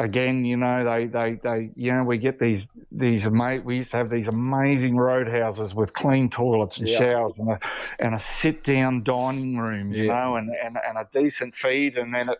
[0.00, 0.44] again.
[0.44, 3.98] You know, they they they you know we get these these ama- we used to
[3.98, 6.98] have these amazing roadhouses with clean toilets and Yeah.
[6.98, 7.58] showers and a
[8.00, 10.14] and a sit down dining room, you Yeah.
[10.14, 12.38] know, and, and and a decent feed, and then it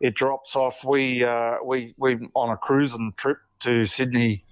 [0.00, 0.84] it drops off.
[0.84, 4.44] We uh, we we on a cruising trip to Sydney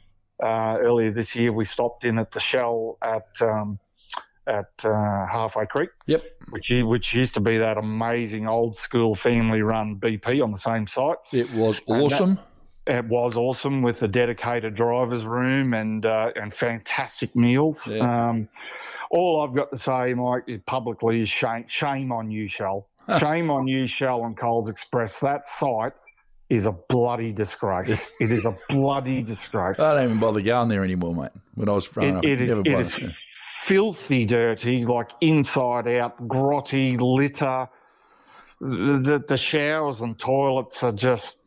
[0.42, 1.52] uh, earlier this year.
[1.52, 3.78] We stopped in at the Shell at um,
[4.46, 9.62] at uh, Halfway Creek, yep, which which used to be that amazing old school family
[9.62, 11.16] run BP on the same site.
[11.32, 12.38] it was that- awesome.
[12.84, 17.86] It was awesome with the dedicated driver's room and uh, and fantastic meals.
[17.86, 18.30] Yeah.
[18.30, 18.48] Um,
[19.12, 22.88] all I've got to say, Mike, publicly is shame, shame on you, Shell.
[23.20, 25.20] shame on you, Shell and Coles Express.
[25.20, 25.92] That site
[26.50, 28.10] is a bloody disgrace.
[28.20, 29.78] it is a bloody disgrace.
[29.78, 31.30] I don't even bother going there anymore, mate.
[31.54, 32.86] When I was growing It- up, it it bothered.
[32.86, 32.96] is
[33.64, 37.68] filthy dirty, like inside out, grotty, litter.
[38.60, 41.38] The, the, showers and toilets are just,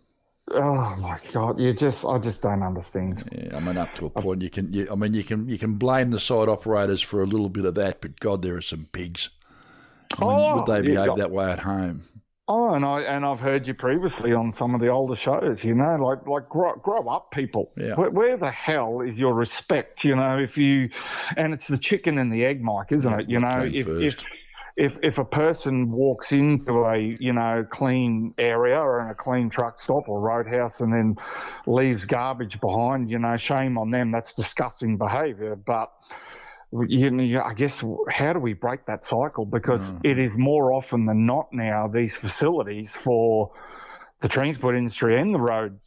[0.51, 3.29] oh my God, you just, I just don't understand.
[3.31, 4.73] Yeah, I mean, up to a point, you can.
[4.73, 7.63] You, I mean, you can you can blame the site operators for a little bit
[7.63, 9.29] of that, but God, there are some pigs.
[10.19, 11.05] I mean, Oh, would they yeah.
[11.05, 12.03] behave that way at home?
[12.47, 15.63] Oh, and I and I've heard you previously on some of the older shows.
[15.63, 17.71] You know, like like grow, grow up, people.
[17.75, 17.95] Yeah.
[17.95, 20.03] Where, where the hell is your respect?
[20.03, 20.89] You know, if you,
[21.37, 23.29] and it's the chicken and the egg, Mike, isn't Yeah, it?
[23.29, 24.23] You know, if if
[24.77, 29.49] if if a person walks into a you know clean area or in a clean
[29.49, 31.15] truck stop or roadhouse and then
[31.65, 34.11] leaves garbage behind, you know, shame on them.
[34.11, 35.91] That's disgusting behaviour, but.
[36.87, 39.45] You know, I guess how do we break that cycle?
[39.45, 39.99] Because Mm.
[40.03, 43.51] it is more often than not now these facilities for
[44.21, 45.79] the transport industry and the road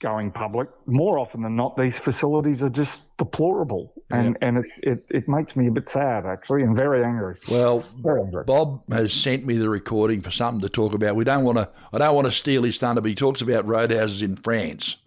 [0.00, 0.68] going public.
[0.86, 5.56] More often than not, these facilities are just deplorable, and and it, it it makes
[5.56, 7.36] me a bit sad actually, and very angry.
[7.48, 8.44] Well, Very angry.
[8.44, 11.16] Bob has sent me the recording for something to talk about.
[11.16, 11.70] We don't want to.
[11.92, 14.98] I don't want to steal his thunder, but he talks about roadhouses in France,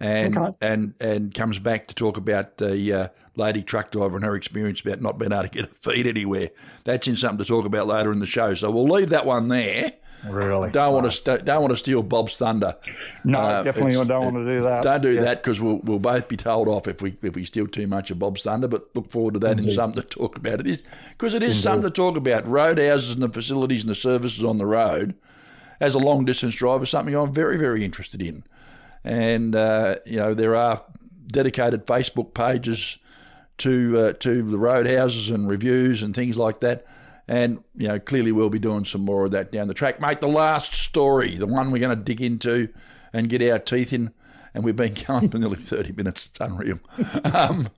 [0.00, 0.50] and Okay.
[0.60, 4.80] and and comes back to talk about the uh, lady truck driver and her experience
[4.80, 6.50] about not being able to get a feed anywhere.
[6.84, 8.54] That's in something to talk about later in the show.
[8.54, 9.92] So we'll leave that one there.
[10.28, 10.70] Really?
[10.70, 12.76] Don't want to st- don't want to steal Bob's thunder.
[13.24, 14.82] No, Uh, definitely don't want to do that.
[14.82, 15.20] Don't do Yeah.
[15.20, 18.10] that because we'll, we'll both be told off if we if we steal too much
[18.10, 18.66] of Bob's thunder.
[18.66, 20.60] But look forward to that in something to talk about.
[20.60, 22.44] It is because it is something to talk about.
[22.46, 25.14] Roadhouses and the facilities and the services on the road,
[25.78, 28.44] as a long distance driver, something I'm very very interested in.
[29.04, 30.82] And uh, you know there are
[31.26, 32.96] dedicated Facebook pages
[33.58, 36.86] to uh, to the roadhouses and reviews and things like that.
[37.26, 40.20] And you know, clearly we'll be doing some more of that down the track, mate.
[40.20, 42.68] The last story, the one we're going to dig into
[43.12, 44.12] and get our teeth in,
[44.52, 46.26] and we've been going for nearly thirty minutes.
[46.26, 46.80] It's unreal.
[47.32, 47.68] Um,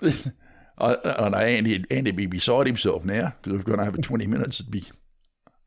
[0.78, 4.60] I, I know Andy Andy'd be beside himself now because we've gone over twenty minutes.
[4.60, 4.84] It'd be,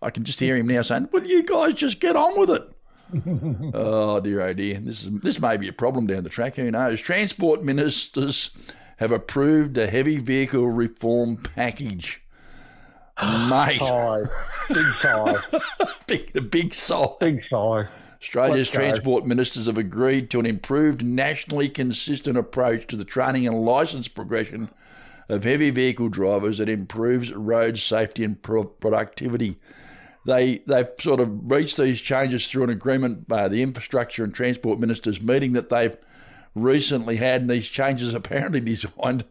[0.01, 2.69] I can just hear him now saying, "Will you guys just get on with it?"
[3.73, 4.79] oh dear, oh dear.
[4.79, 6.55] This is this may be a problem down the track.
[6.55, 6.99] Who knows?
[6.99, 8.51] Transport ministers
[8.97, 12.23] have approved a heavy vehicle reform package.
[13.21, 14.23] Mate, Sigh.
[14.69, 15.35] Big sigh.
[16.07, 17.07] big, big sigh.
[17.19, 17.85] Big sigh.
[18.21, 18.79] Australia's Let's go.
[18.79, 24.07] transport ministers have agreed to an improved, nationally consistent approach to the training and licence
[24.07, 24.69] progression
[25.29, 29.57] of heavy vehicle drivers that improves road safety and pro- productivity.
[30.25, 34.79] They they've sort of reached these changes through an agreement by the infrastructure and transport
[34.79, 35.95] ministers meeting that they've
[36.63, 39.25] recently had, and these changes apparently designed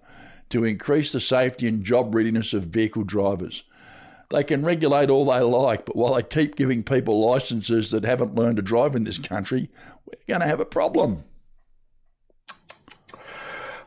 [0.48, 3.64] to increase the safety and job readiness of vehicle drivers.
[4.30, 8.34] They can regulate all they like, but while they keep giving people licences that haven't
[8.34, 9.68] learned to drive in this country,
[10.04, 11.24] we're going to have a problem.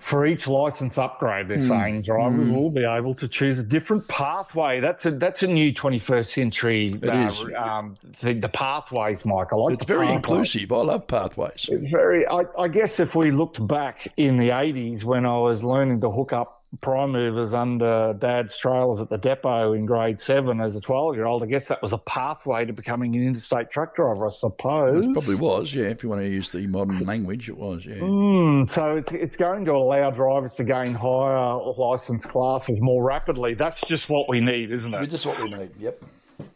[0.10, 1.68] For each license upgrade, they're hmm.
[1.68, 2.56] saying drivers hmm.
[2.56, 4.80] will be able to choose a different pathway.
[4.80, 6.96] That's a that's a new 21st century.
[7.04, 7.46] Uh, is.
[7.56, 9.54] Um, the, the pathways, Mike.
[9.54, 10.16] I like It's very pathways.
[10.16, 10.72] inclusive.
[10.72, 11.70] I love pathways.
[11.72, 12.26] It's very.
[12.28, 16.10] I, I guess if we looked back in the 80s when I was learning to
[16.10, 20.82] hook up prime movers under dad's trailers at the depot in grade seven as a
[20.82, 24.28] 12 year old, I guess that was a pathway to becoming an interstate truck driver,
[24.28, 25.06] I suppose.
[25.06, 25.86] It probably was, yeah.
[25.86, 27.96] If you want to use the modern language, it was, yeah.
[27.96, 33.56] Mm, so it's, it's going to allow drivers to gain higher license classes more rapidly.
[33.56, 35.08] That's just what we need, isn't it?
[35.08, 35.72] Just what we need.
[35.80, 36.04] Yep.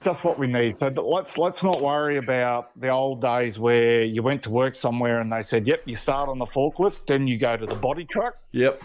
[0.02, 0.78] That's what we need.
[0.80, 5.20] So let's let's not worry about the old days where you went to work somewhere
[5.20, 8.06] and they said, "Yep, you start on the forklift, then you go to the body
[8.06, 8.82] truck, Yep.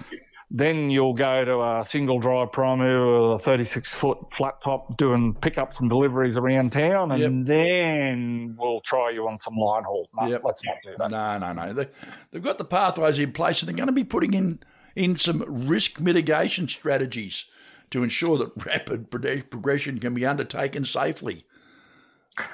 [0.50, 5.34] Then you'll go to a single drive primer with a 36 foot flat top doing
[5.34, 10.26] pickups and deliveries around town, and then we'll try you on some line haul." No,
[10.26, 10.42] Yep.
[10.44, 11.10] let's not do that.
[11.10, 11.72] No, no, no.
[11.72, 11.86] They,
[12.30, 14.60] they've got the pathways in place, and they're going to be putting in
[14.96, 17.44] in some risk mitigation strategies
[17.90, 21.44] to ensure that rapid progression can be undertaken safely.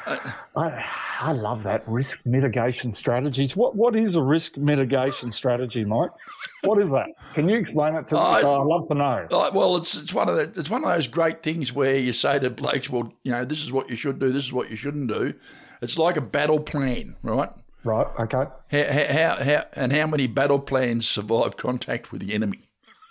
[0.07, 0.85] I,
[1.21, 3.55] I love that risk mitigation strategies.
[3.55, 6.11] What what is a risk mitigation strategy, Mike?
[6.64, 7.07] What is that?
[7.35, 8.20] Can you explain it to me?
[8.20, 9.27] I- oh, I'd love to know.
[9.31, 12.12] Like, well, it's it's one of the, it's one of those great things where you
[12.12, 14.70] say to blokes, well, you know, this is what you should do, this is what
[14.70, 15.35] you shouldn't do.
[15.83, 17.50] It's like a battle plan, right?
[17.85, 18.07] Right.
[18.18, 18.44] Okay.
[18.70, 22.61] How, how, how, and how many battle plans survive contact with the enemy?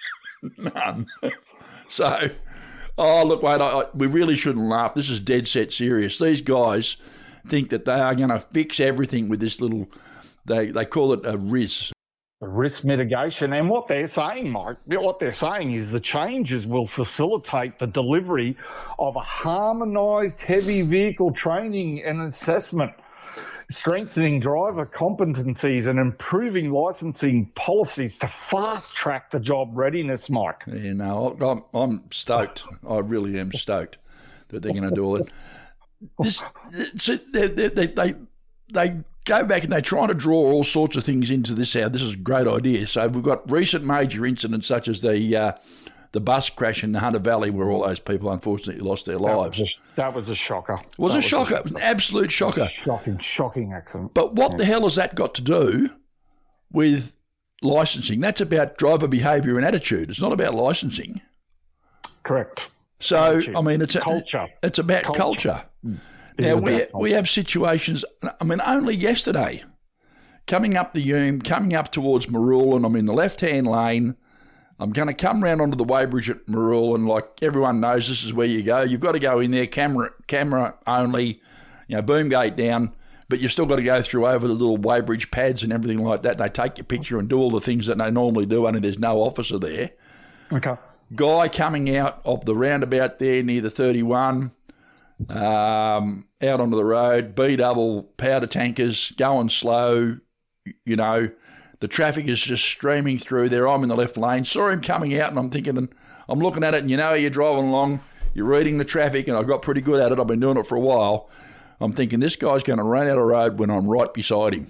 [0.57, 1.05] None.
[1.87, 2.29] so,
[2.97, 4.95] oh, look, wait, I, I, we really shouldn't laugh.
[4.95, 6.17] This is dead set serious.
[6.17, 6.97] These guys
[7.47, 9.87] think that they are going to fix everything with this little,
[10.45, 11.92] they, they call it a RIS.
[12.47, 13.53] Risk mitigation.
[13.53, 18.57] And what they're saying, Mike, what they're saying is the changes will facilitate the delivery
[18.99, 22.91] of a harmonised heavy vehicle training and assessment,
[23.69, 30.63] strengthening driver competencies and improving licensing policies to fast track the job readiness, Mike.
[30.67, 32.65] You know, I'm, I'm stoked.
[32.87, 33.97] I really am stoked
[34.49, 35.29] that they're going to do all that.
[36.19, 36.43] This,
[36.97, 38.15] so they, they, they,
[38.73, 41.73] they go back and they're trying to draw all sorts of things into this.
[41.73, 42.87] How this is a great idea.
[42.87, 45.51] So we've got recent major incidents such as the uh,
[46.11, 49.21] the bus crash in the Hunter Valley, where all those people unfortunately lost their That
[49.23, 49.59] lives.
[49.59, 50.79] was a, that was a shocker.
[50.81, 52.69] It was That a shocker, it was an absolute shocker.
[52.83, 54.13] Shocking, shocking accident.
[54.13, 55.89] But what the hell has that got to do
[56.71, 57.15] with
[57.63, 58.19] licensing?
[58.19, 60.09] That's about driver behaviour and attitude.
[60.11, 61.21] It's not about licensing.
[62.23, 62.61] Correct.
[62.99, 63.55] So Attitude.
[63.55, 64.47] I mean, it's a, Culture.
[64.61, 65.19] It's about Culture.
[65.19, 65.63] culture.
[65.83, 65.97] It
[66.37, 68.03] Now we we have situations.
[68.39, 69.63] I mean, only yesterday,
[70.47, 74.15] coming up the Hume, coming up towards Marulan, I'm in the left hand lane.
[74.79, 77.07] I'm going to come round onto the weighbridge at Marulan.
[77.07, 78.81] Like everyone knows, this is where you go.
[78.81, 81.41] You've got to go in there, camera camera only.
[81.87, 82.93] You know, boom gate down.
[83.29, 86.21] But you've still got to go through over the little weighbridge pads and everything like
[86.23, 86.37] that.
[86.37, 88.99] They take your picture and do all the things that they normally do, only there's
[88.99, 89.91] no officer there
[90.51, 90.75] Okay.
[91.15, 94.51] guy coming out of the roundabout there near the 31,
[95.29, 100.17] um, out onto the road, B double powder tankers going slow.
[100.85, 101.29] You know,
[101.79, 103.67] the traffic is just streaming through there.
[103.67, 104.45] I'm in the left lane.
[104.45, 105.89] Saw him coming out, and I'm thinking, and
[106.29, 108.01] I'm looking at it, and you know, you're driving along,
[108.33, 110.19] you're reading the traffic, and I got pretty good at it.
[110.19, 111.29] I've been doing it for a while.
[111.79, 114.67] I'm thinking this guy's going to run out of road when I'm right beside him,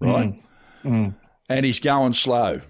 [0.00, 0.32] right?
[0.32, 0.42] Mm.
[0.84, 1.14] Mm.
[1.48, 2.62] And he's going slow.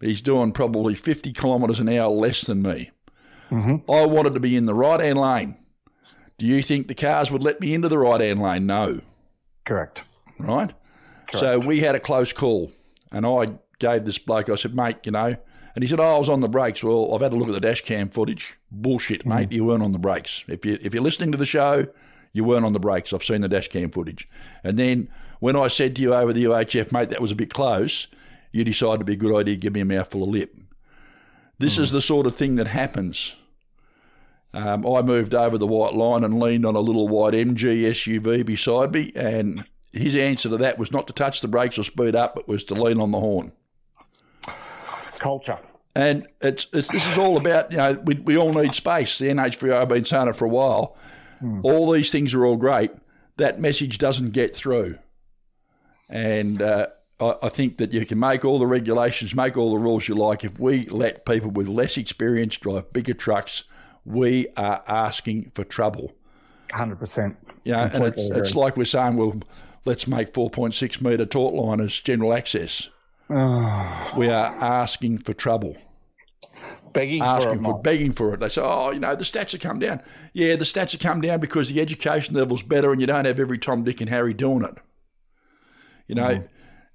[0.00, 2.90] He's doing probably 50 kilometres an hour less than me.
[3.50, 3.90] Mm-hmm.
[3.90, 5.56] I wanted to be in the right hand lane.
[6.40, 8.64] Do you think the cars would let me into the right hand lane?
[8.64, 9.02] No,
[9.66, 10.04] Correct.
[10.38, 10.72] right?
[11.30, 11.38] Correct.
[11.38, 12.72] So we had a close call,
[13.12, 15.36] and I gave this bloke, I said, mate, you know,
[15.74, 16.82] and he said, oh, I was on the brakes.
[16.82, 18.56] Well, I've had a look at the dash cam footage.
[18.70, 19.28] Bullshit, hmm.
[19.28, 19.52] mate.
[19.52, 20.42] You weren't on the brakes.
[20.48, 21.86] If, you, if you're listening to the show,
[22.32, 23.12] you weren't on the brakes.
[23.12, 24.26] I've seen the dash cam footage.
[24.64, 27.52] And then when I said to you over the UHF, mate, that was a bit
[27.52, 28.06] close,
[28.50, 30.56] you decided to be a good idea to give me a mouthful of lip.
[31.58, 31.82] This hmm.
[31.82, 33.36] is the sort of thing that happens.
[34.52, 38.44] Um, I moved over the white line and leaned on a little white MG SUV
[38.44, 42.16] beside me, and his answer to that was not to touch the brakes or speed
[42.16, 43.52] up, but was to lean on the horn.
[45.18, 45.58] Culture.
[45.94, 49.18] And it's, it's this is all about you know we, we all need space.
[49.18, 50.96] The NHVR have been saying it for a while.
[51.62, 52.90] All these things are all great.
[53.38, 54.98] That message doesn't get through,
[56.08, 56.88] and uh,
[57.20, 60.14] I, I think that you can make all the regulations, make all the rules you
[60.14, 60.44] like.
[60.44, 63.64] If we let people with less experience drive bigger trucks,
[64.04, 66.12] we are asking for trouble.
[66.72, 67.36] Hundred percent.
[67.64, 69.40] Yeah, and it's it's like we're saying, well,
[69.84, 72.88] let's make 4.6 metre taut liners general access.
[73.32, 74.12] Ah.
[74.16, 75.76] we are asking for trouble,
[76.92, 77.82] begging for it, for Mike.
[77.84, 78.40] begging for it.
[78.40, 80.02] They say, oh, you know, the stats have come down.
[80.32, 83.38] Yeah, the stats have come down because the education level's better, and you don't have
[83.38, 84.78] every Tom, Dick, and Harry doing it.
[86.08, 86.48] You know, mm.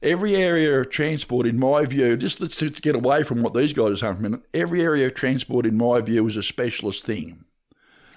[0.06, 3.74] Every area of transport, in my view, just let's, let's get away from what these
[3.74, 4.42] guys are saying for a minute.
[4.54, 7.44] Every area of transport, in my view, is a specialist thing.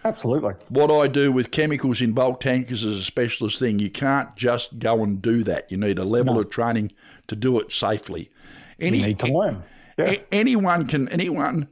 [0.05, 0.55] Absolutely.
[0.68, 3.78] What I do with chemicals in bulk tankers is a specialist thing.
[3.80, 5.70] You can't just go and do that.
[5.72, 6.41] You need a level No.
[6.41, 6.93] of training
[7.26, 8.30] to do it safely.
[8.78, 9.62] Any, You need to learn.
[9.99, 10.14] Yeah.
[10.30, 11.66] anyone can anyone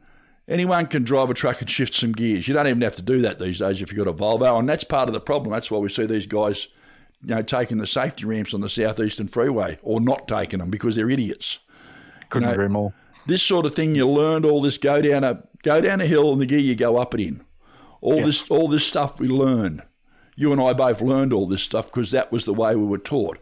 [0.48, 2.48] anyone can drive a truck and shift some gears.
[2.48, 4.68] You don't even have to do that these days if you've got a Volvo, and
[4.68, 5.52] that's part of the problem.
[5.52, 6.66] That's why we see these guys,
[7.26, 10.94] you know, taking the safety ramps on the southeastern freeway or not taking them because
[10.94, 11.58] they're idiots.
[12.30, 12.94] Couldn't know, agree more.
[13.26, 16.32] This sort of thing you learned all this go down a go down a hill
[16.32, 17.44] and the gear you go up it in.
[18.00, 19.82] All this all this stuff we learned.
[20.36, 22.98] You and I both learned all this stuff because that was the way we were
[22.98, 23.38] taught.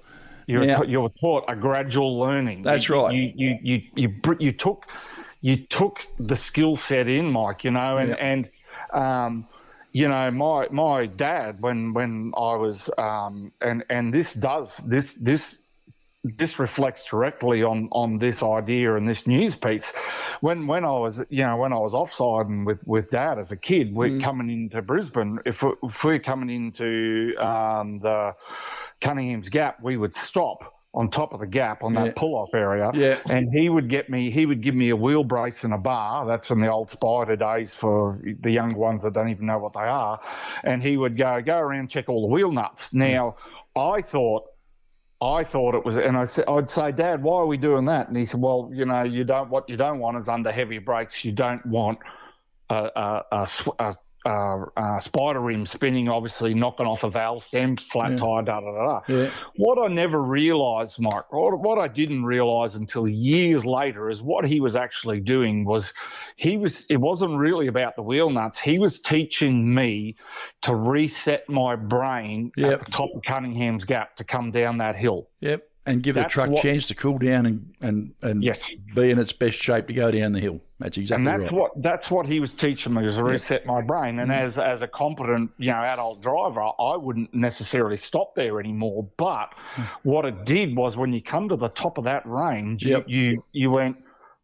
[0.47, 2.62] You were, Now- ta- you were taught a gradual learning.
[2.62, 3.12] That's You- right.
[3.14, 4.87] You you you you, br- you took
[5.43, 7.64] you took the skill set in, Mike.
[7.64, 8.14] You know, and Yeah.
[8.16, 8.51] and
[8.95, 9.47] um,
[9.95, 15.15] you know, my my dad when when I was um, and and this does this
[15.15, 15.57] this
[16.25, 19.93] this reflects directly on on this idea and this news piece.
[20.41, 23.53] When when I was you know when I was offside and with with dad as
[23.53, 25.39] a kid, we're coming into Brisbane.
[25.47, 28.35] If, we, if we're coming into um, the
[29.01, 32.13] Cunningham's Gap, we would stop on top of the gap on that Yeah.
[32.17, 32.91] pull off area.
[32.95, 33.19] Yeah.
[33.29, 34.31] And he would get me.
[34.31, 36.25] He would give me a wheel brace and a bar.
[36.25, 39.73] That's in the old spider days for the young ones that don't even know what
[39.73, 40.21] they are.
[40.63, 42.93] And he would go go around check all the wheel nuts.
[42.95, 43.37] Now,
[43.77, 44.45] I thought
[45.21, 48.09] I thought it was, and I said, I'd say, Dad, why are we doing that?
[48.09, 49.49] And he said, Well, you know, you don't.
[49.51, 51.25] What you don't want is under heavy brakes.
[51.25, 51.99] You don't want
[52.71, 57.77] a, a, a, a, a, a spider rim spinning, obviously knocking off a valve stem,
[57.77, 58.87] flat tire, da da da.
[58.87, 59.01] da.
[59.09, 59.31] Yeah.
[59.57, 64.45] What I never realised, Mike, what, what I didn't realise until years later is what
[64.47, 65.93] he was actually doing was
[66.37, 66.87] he was.
[66.89, 68.59] It wasn't really about the wheel nuts.
[68.61, 70.16] He was teaching me
[70.62, 72.72] to reset my brain Yep.
[72.72, 75.29] at the top of Cunningham's Gap to come down that hill.
[75.41, 75.68] Yep.
[75.87, 78.66] And give the truck a what- chance to cool down and, and, and Yes.
[78.95, 80.62] be in its best shape to go down the hill.
[80.85, 81.61] That's exactly And that's right.
[81.61, 84.16] what that's what he was teaching me was to reset my brain.
[84.16, 84.22] Mm.
[84.24, 89.09] And as as a competent, you know, adult driver, I wouldn't necessarily stop there anymore.
[89.16, 89.89] But Mm.
[90.03, 93.05] what it did was when you come to the top of that range, Yep.
[93.09, 93.97] you, you you went,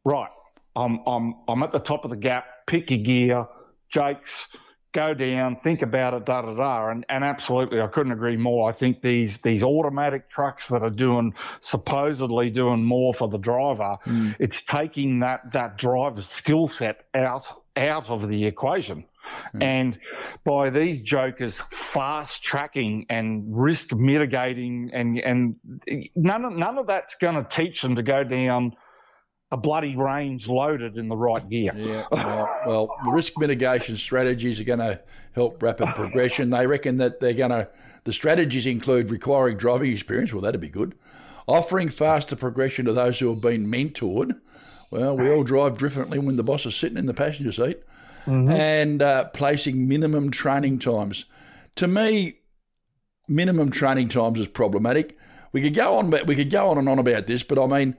[0.04, 0.30] right,
[0.74, 3.46] I'm I'm I'm at the top of the gap, pick your gear,
[3.90, 4.48] Jakes,
[4.92, 6.88] go down, think about it, da da da.
[6.90, 8.68] And and absolutely I couldn't agree more.
[8.68, 13.96] I think these these automatic trucks that are doing supposedly doing more for the driver,
[14.06, 14.34] Mm.
[14.38, 17.44] it's taking that that driver's skill set out
[17.76, 19.04] out of the equation.
[19.60, 19.96] And
[20.44, 25.56] by these jokers fast tracking and risk mitigating and and
[26.16, 28.74] none of none of that's going to teach them to go down
[29.52, 31.72] a bloody range loaded in the right gear.
[31.74, 35.00] Yeah, well, well, the risk mitigation strategies are going to
[35.34, 36.50] help rapid progression.
[36.50, 37.68] They reckon that they're going to,
[38.04, 40.32] the strategies include requiring driving experience.
[40.32, 40.94] Well, that'd be good.
[41.48, 44.40] Offering faster progression to those who have been mentored.
[44.90, 47.82] Well, we all drive differently when the boss is sitting in the passenger seat.
[48.26, 51.24] And uh, placing minimum training times.
[51.76, 52.40] To me,
[53.28, 55.18] minimum training times is problematic.
[55.52, 57.66] We could go on, but we could go on and on about this, but I
[57.66, 57.96] mean,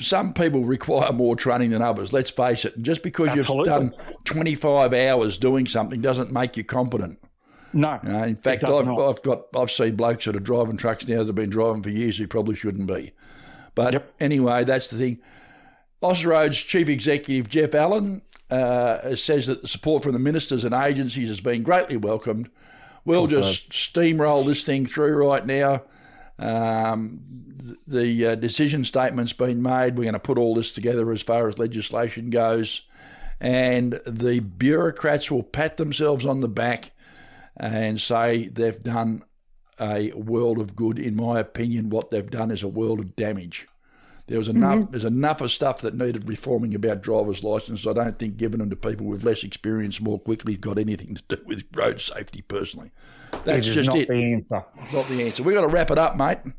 [0.00, 2.12] some people require more training than others.
[2.12, 2.76] Let's face it.
[2.76, 3.72] And just because Absolutely.
[3.72, 7.18] you've done 25 hours doing something doesn't make you competent.
[7.74, 7.98] No.
[8.02, 9.00] You know, in fact, I've, not.
[9.00, 11.90] I've got I've seen blokes that are driving trucks now that have been driving for
[11.90, 13.12] years who probably shouldn't be.
[13.74, 14.14] But Yep.
[14.20, 15.18] anyway, that's the thing.
[16.02, 21.28] Austroads chief executive Geoff Allan uh, says that the support from the ministers and agencies
[21.28, 22.50] has been greatly welcomed.
[23.04, 25.82] We'll just steamroll this thing through right now.
[26.38, 27.22] Um,
[27.60, 29.96] th- the uh, decision statement's been made.
[29.96, 32.82] We're going to put all this together as far as legislation goes.
[33.40, 36.92] And the bureaucrats will pat themselves on the back
[37.56, 39.24] and say they've done
[39.80, 40.98] a world of good.
[40.98, 43.66] In my opinion, what they've done is a world of damage.
[44.32, 44.90] There was enough.
[44.90, 47.86] There's enough of stuff that needed reforming about driver's licences.
[47.86, 51.36] I don't think giving them to people with less experience more quickly got anything to
[51.36, 52.40] do with road safety.
[52.40, 52.92] Personally,
[53.44, 54.08] that's It is just not it.
[54.08, 54.64] the answer.
[54.90, 55.42] Not the answer.
[55.42, 56.38] We've got to wrap it up, mate.
[56.46, 56.52] We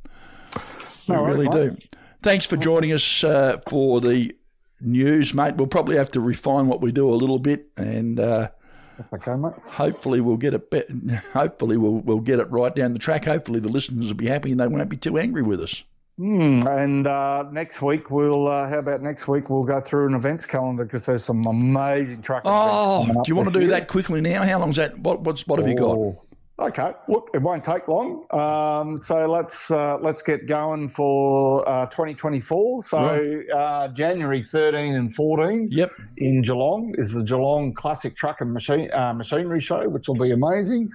[1.15, 1.79] No worries, really mate.
[1.81, 1.97] do.
[2.21, 4.35] Thanks for joining us uh, for the
[4.79, 5.55] news, mate.
[5.55, 8.49] We'll probably have to refine what we do a little bit, and uh,
[9.11, 9.53] Okay, mate.
[9.65, 10.69] hopefully we'll get it.
[10.69, 10.83] Be-
[11.33, 13.25] hopefully we'll we'll get it right down the track.
[13.25, 15.83] Hopefully the listeners will be happy and they won't be too angry with us.
[16.17, 18.47] Hmm, and uh, next week we'll.
[18.47, 22.21] Uh, how about next week we'll go through an events calendar because there's some amazing
[22.21, 22.43] truck.
[22.45, 23.69] Oh, do you want to do year.
[23.69, 24.43] that quickly now?
[24.43, 24.97] How long's that?
[24.99, 25.97] What what's what have you got?
[25.97, 26.21] Oh,
[26.59, 28.25] Okay, look, it won't take long.
[28.31, 32.83] Um, so let's uh, let's get going for uh, 2024.
[32.83, 35.91] So uh, January 13 and 14 Yep.
[36.17, 40.29] in Geelong is the Geelong Classic Truck and Machine uh, Machinery Show, which will be
[40.29, 40.91] amazing.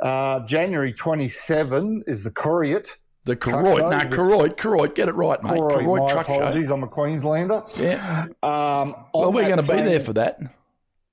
[0.00, 2.82] Uh, January 27 is the Courier
[3.24, 5.58] The Koroit, no, Koroit, Koroit, get it right, mate.
[5.60, 6.34] My Truck Show.
[6.34, 7.62] apologies, I'm a Queenslander.
[7.74, 8.26] Yeah.
[8.42, 10.38] Um, Well, we're going to be there for that.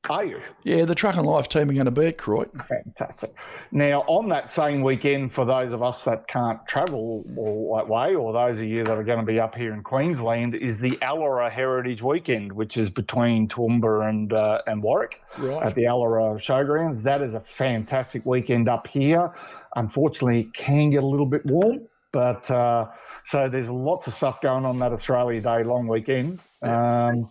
[0.09, 0.41] Are you?
[0.63, 2.49] Yeah, the Truckin' Life team are going to be at Koroit.
[2.67, 3.33] Fantastic.
[3.71, 8.15] Now, on that same weekend, for those of us that can't travel all that way,
[8.15, 10.97] or those of you that are going to be up here in Queensland, is the
[11.03, 15.63] Allora Heritage Weekend, which is between Toowoomba and uh, and Warwick Right.
[15.63, 17.03] at the Allora Showgrounds.
[17.03, 19.31] That is a fantastic weekend up here.
[19.75, 21.79] Unfortunately, it can get a little bit warm,
[22.11, 22.87] but uh,
[23.25, 26.39] so there's lots of stuff going on that Australia Day long weekend.
[26.61, 27.29] Um,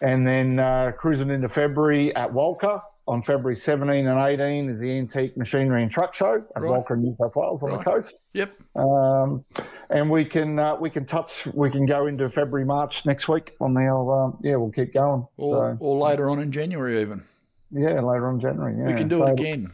[0.00, 4.90] and then uh, cruising into February at Walker on February 17 and 18 is the
[4.98, 6.70] Antique Machinery and Truck Show at Right.
[6.70, 7.78] Walker, New South Wales on Right.
[7.78, 8.14] the coast.
[8.32, 8.52] Yep.
[8.74, 9.44] Um,
[9.90, 13.52] and we can uh, we can touch we can go into February March next week
[13.60, 15.26] on the old, um, yeah we'll keep going.
[15.36, 17.22] Or, so or later on in January, even.
[17.70, 19.70] yeah later on January yeah We can do So it again.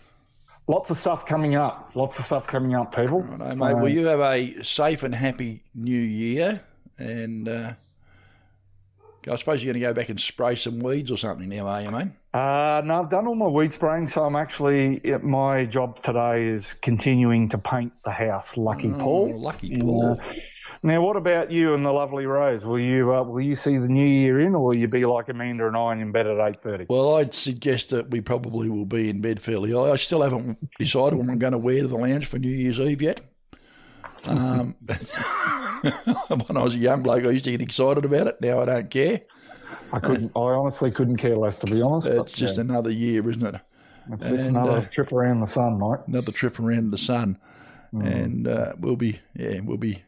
[0.68, 1.90] Lots of stuff coming up.
[1.94, 3.22] Lots of stuff coming up, people.
[3.22, 3.74] Righto, mate.
[3.74, 6.60] Well, you have a safe and happy new year.
[6.98, 7.72] And uh,
[9.26, 11.82] I suppose you're going to go back and spray some weeds or something now, are
[11.82, 12.08] you, mate?
[12.34, 16.74] Uh, no, I've done all my weed spraying, so I'm actually my job today is
[16.74, 18.56] continuing to paint the house.
[18.58, 19.40] Lucky Oh, Paul.
[19.40, 19.78] lucky.
[19.80, 20.20] Paul.
[20.82, 22.64] Now, what about you and the lovely Rose?
[22.64, 25.28] Will you uh, will you see the new year in, or will you be like
[25.28, 26.86] Amanda and I and in bed at eight thirty?
[26.88, 29.90] Well, I'd suggest that we probably will be in bed fairly early.
[29.90, 32.78] I still haven't decided what I'm going to wear to the lounge for New Year's
[32.78, 33.20] Eve yet.
[34.24, 34.74] Um,
[36.46, 38.40] when I was a young bloke, I used to get excited about it.
[38.40, 39.22] Now I don't care.
[39.92, 40.32] I couldn't.
[40.36, 42.06] I honestly couldn't care less, to be honest.
[42.06, 43.60] It's just yeah, another year, isn't it?
[44.12, 46.00] it's just and, another uh, trip around the sun, mate.
[46.06, 47.38] Another trip around the sun,
[47.92, 50.02] and uh, we'll be yeah, we'll be.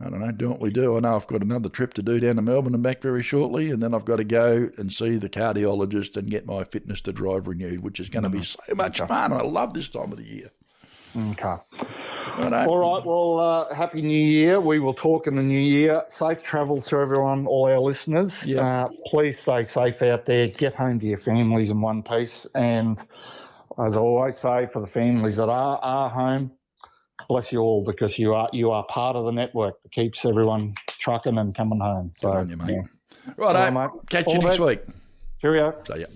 [0.00, 0.96] I don't know, doing what we do.
[0.96, 3.70] I know I've got another trip to do down to Melbourne and back very shortly,
[3.70, 7.12] and then I've got to go and see the cardiologist and get my fitness to
[7.12, 9.32] drive renewed, which is going to be so much fun.
[9.32, 10.50] I love this time of the year.
[11.32, 11.56] Okay.
[12.38, 12.70] Righto.
[12.70, 13.04] All right.
[13.04, 14.60] Well, uh, happy New Year.
[14.60, 16.04] We will talk in the new year.
[16.06, 18.46] Safe travels to everyone, all our listeners.
[18.46, 18.84] Yeah.
[18.84, 20.46] Uh, please stay safe out there.
[20.46, 22.46] Get home to your families in one piece.
[22.54, 23.02] And
[23.84, 26.52] as I always say, for the families that are are home,
[27.28, 30.74] bless you all because you are you are part of the network that keeps everyone
[30.98, 32.12] trucking and coming home.
[32.16, 32.70] So, Good on you, mate.
[32.70, 32.82] yeah.
[33.36, 33.58] Righto.
[33.58, 33.90] All right, mate.
[34.08, 34.66] Catch All you the next best.
[34.68, 34.80] week.
[35.40, 35.74] Cheerio.
[35.86, 36.06] See ya.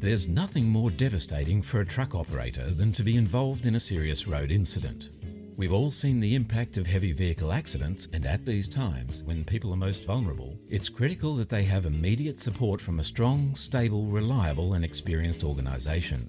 [0.00, 4.26] There's nothing more devastating for a truck operator than to be involved in a serious
[4.26, 5.10] road incident.
[5.56, 9.72] We've all seen the impact of heavy vehicle accidents, and at these times, when people
[9.72, 14.74] are most vulnerable, it's critical that they have immediate support from a strong, stable, reliable,
[14.74, 16.28] and experienced organisation.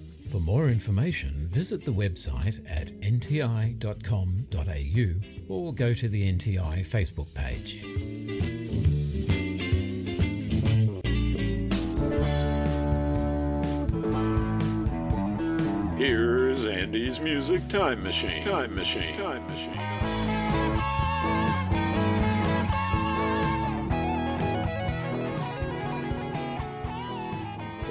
[0.31, 3.93] For more information, visit the website at nti.com.au
[5.53, 7.81] or go to the NTI Facebook page.
[15.97, 18.45] Here's Andy's Music Time Machine.
[18.45, 19.17] Time Machine.
[19.17, 19.90] Time Machine.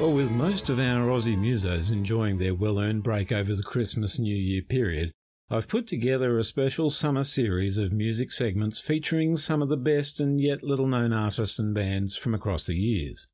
[0.01, 4.19] Well, with most of our Aussie musos enjoying their well earned break over the Christmas
[4.19, 5.13] New Year period,
[5.51, 10.19] I've put together a special summer series of music segments featuring some of the best
[10.19, 13.27] and yet little known artists and bands from across the years.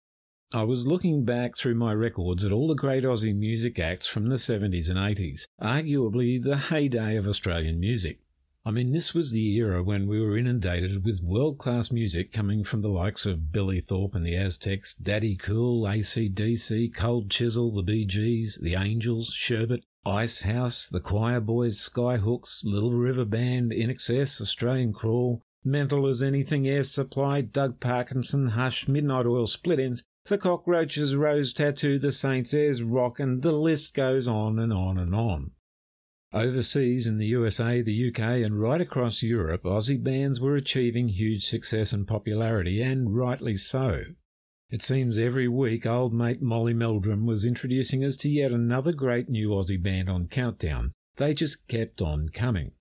[0.53, 4.27] I was looking back through my records at all the great Aussie music acts from
[4.27, 8.19] the 70s and 80s, arguably the heyday of Australian music.
[8.67, 12.65] I mean, this was the era when we were inundated with world class music coming
[12.65, 17.85] from the likes of Billy Thorpe and the Aztecs, Daddy Cool, ACDC, Cold Chisel, the
[17.85, 25.45] Bee Gees, the Angels, Sherbet, Icehouse, the Choirboys, Skyhooks, Little River Band, INXS, Australian Crawl,
[25.63, 31.53] Mental as Anything Air Supply, Doug Parkinson, Hush, Midnight Oil, Split Enz, The Cockroaches, Rose
[31.53, 35.53] Tattoo, The Saints, Ayers Rock, and the list goes on and on and on.
[36.33, 41.47] Overseas in the USA, the UK, and right across Europe, Aussie bands were achieving huge
[41.47, 44.03] success and popularity, and rightly so.
[44.69, 49.29] It seems every week old mate Molly Meldrum was introducing us to yet another great
[49.29, 50.93] new Aussie band on Countdown.
[51.17, 52.73] They just kept on coming.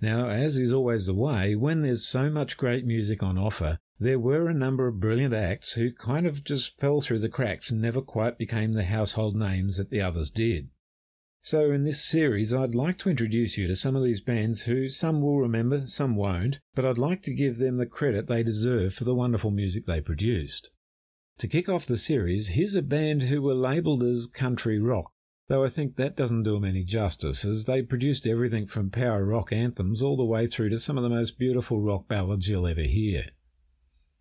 [0.00, 4.20] Now, as is always the way, when there's so much great music on offer, there
[4.20, 7.82] were a number of brilliant acts who kind of just fell through the cracks and
[7.82, 10.68] never quite became the household names that the others did.
[11.46, 14.88] So, in this series, I'd like to introduce you to some of these bands who
[14.88, 18.94] some will remember, some won't, but I'd like to give them the credit they deserve
[18.94, 20.70] for the wonderful music they produced.
[21.38, 25.12] To kick off the series, here's a band who were labelled as country rock,
[25.46, 29.24] though I think that doesn't do them any justice, as they produced everything from power
[29.24, 32.66] rock anthems all the way through to some of the most beautiful rock ballads you'll
[32.66, 33.26] ever hear.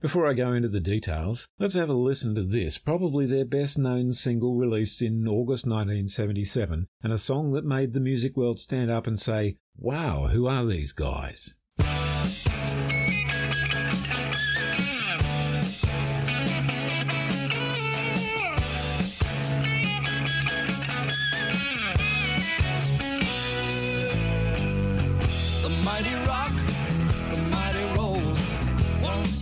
[0.06, 3.76] Before I go into the details, let's have a listen to this, probably their best
[3.76, 8.92] known single released in August 1977, and a song that made the music world stand
[8.92, 11.56] up and say, Wow, who are these guys?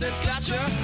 [0.06, 0.83] It's got you,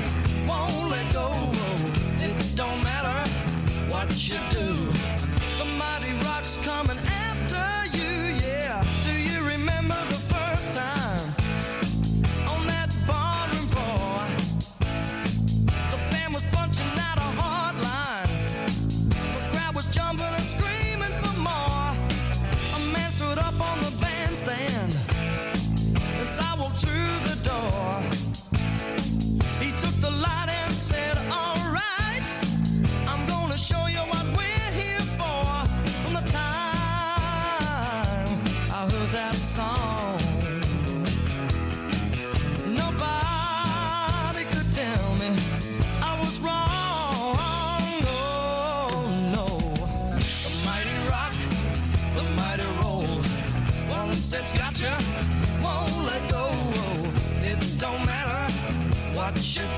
[59.41, 59.70] what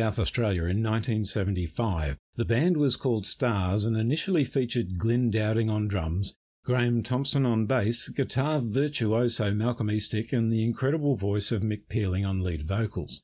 [0.00, 5.88] South Australia in 1975, the band was called Stars and initially featured Glyn Dowding on
[5.88, 11.86] drums, Graham Thompson on bass, guitar virtuoso Malcolm Eastick, and the incredible voice of Mick
[11.90, 13.20] Pealing on lead vocals.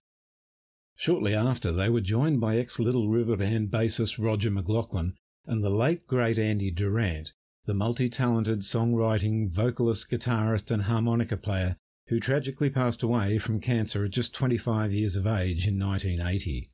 [0.96, 5.14] Shortly after, they were joined by ex Little River Band bassist Roger McLachlan
[5.46, 7.32] and the late great Andy Durant,
[7.64, 11.78] the multi talented songwriting, vocalist, guitarist, and harmonica player
[12.08, 16.70] who tragically passed away from cancer at just 25 years of age in 1980.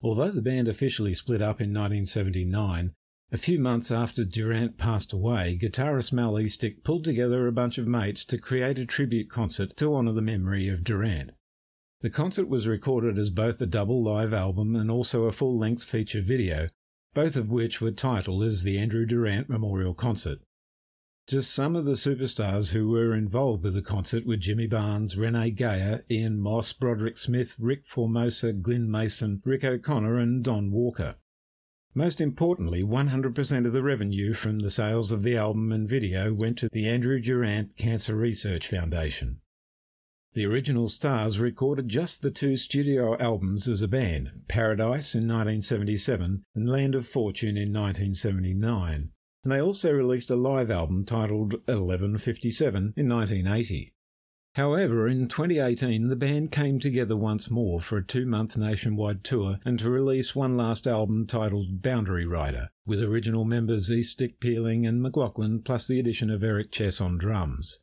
[0.00, 2.92] Although the band officially split up in 1979,
[3.30, 7.86] a few months after Durant passed away, guitarist Mal Eastick pulled together a bunch of
[7.86, 11.32] mates to create a tribute concert to honour the memory of Durant.
[12.00, 15.82] The concert was recorded as both a double live album and also a full length
[15.82, 16.68] feature video,
[17.12, 20.38] both of which were titled as the Andrew Durant Memorial Concert.
[21.28, 25.54] Just some of the superstars who were involved with the concert were Jimmy Barnes, Renée
[25.54, 31.16] Geyer, Ian Moss, Broderick Smith, Rick Formosa, Glyn Mason, Rick O'Connor, and Don Walker.
[31.92, 36.56] Most importantly, 100% of the revenue from the sales of the album and video went
[36.58, 39.42] to the Andrew Durant Cancer Research Foundation.
[40.32, 46.44] The original stars recorded just the two studio albums as a band Paradise in 1977
[46.54, 49.10] and Land of Fortune in 1979.
[49.44, 53.94] And they also released a live album titled 1157 in 1980.
[54.54, 59.60] However, in 2018, the band came together once more for a two month nationwide tour
[59.64, 64.84] and to release one last album titled Boundary Rider, with original members East Stick Pealing
[64.84, 67.78] and McLachlan, plus the addition of Eric Chess on drums.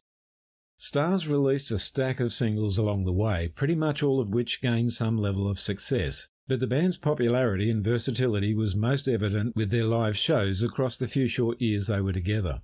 [0.78, 4.91] Stars released a stack of singles along the way, pretty much all of which gained
[4.91, 9.86] some level of success, but the band's popularity and versatility was most evident with their
[9.86, 12.62] live shows across the few short years they were together.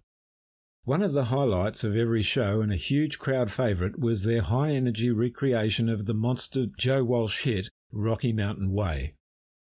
[0.84, 4.72] One of the highlights of every show and a huge crowd favourite was their high
[4.72, 9.16] energy recreation of the monster Joe Walsh hit Rocky Mountain Way.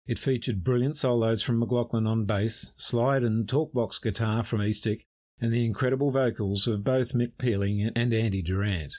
[0.06, 5.04] It featured brilliant solos from McLachlan on bass, slide and talkbox guitar from Eastick,
[5.40, 8.96] and the incredible vocals of both Mick Pealing and Andy Durant.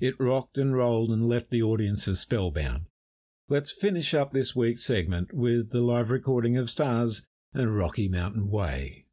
[0.00, 2.87] It rocked and rolled and left the audiences spellbound.
[3.50, 8.50] Let's finish up this week's segment with the live recording of Stars and Rocky Mountain
[8.50, 9.06] Way.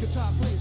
[0.00, 0.57] Guitar, please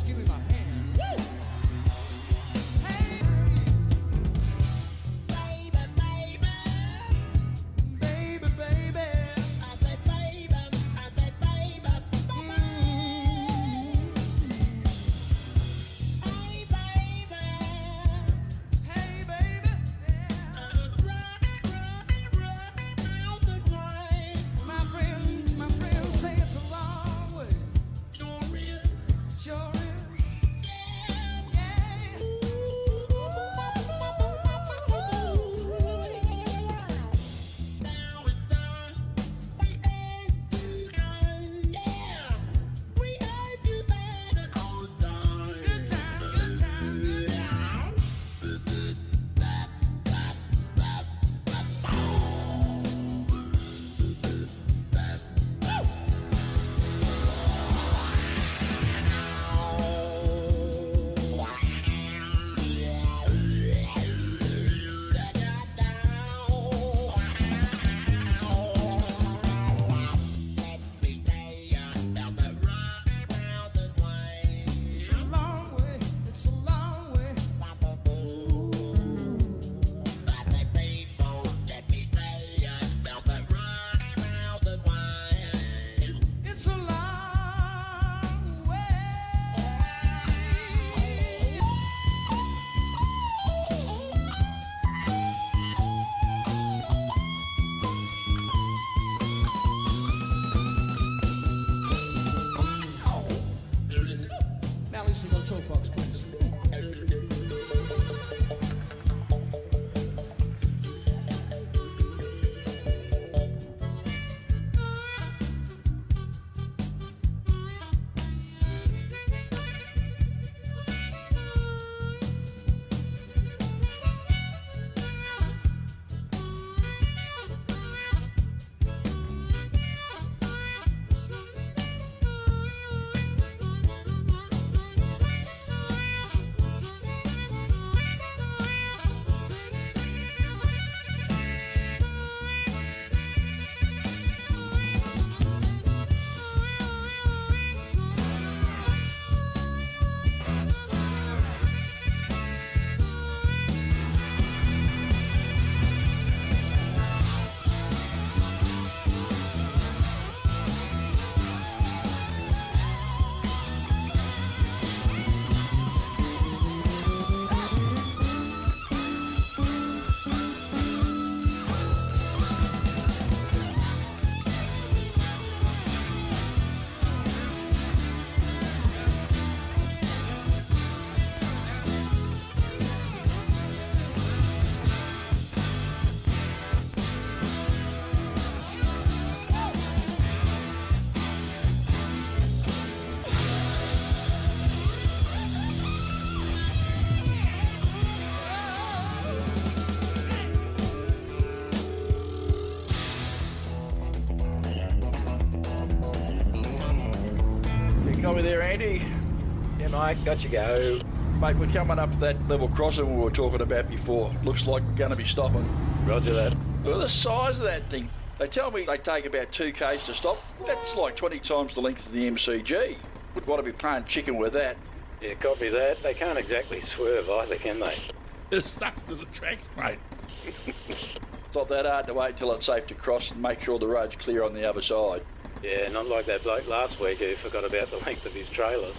[210.07, 210.99] mate, got you go.
[211.41, 214.31] Mate, we're coming up to that level crossing we were talking about before.
[214.45, 215.65] Looks like we're going to be stopping.
[216.05, 216.55] Roger that.
[216.85, 218.09] Look at the size of that thing.
[218.39, 220.37] They tell me they take about two k's to stop.
[220.65, 222.95] That's like 20 times the length of the MCG.
[223.35, 224.77] Would want to be playing chicken with that.
[225.21, 226.01] Yeah, copy that.
[226.01, 228.01] They can't exactly swerve either, can they?
[228.49, 229.99] It's stuck to the tracks, mate.
[230.87, 233.87] it's not that hard to wait till it's safe to cross and make sure the
[233.87, 235.21] road's clear on the other side.
[235.61, 238.93] Yeah, not like that bloke last week who forgot about the length of his trailer.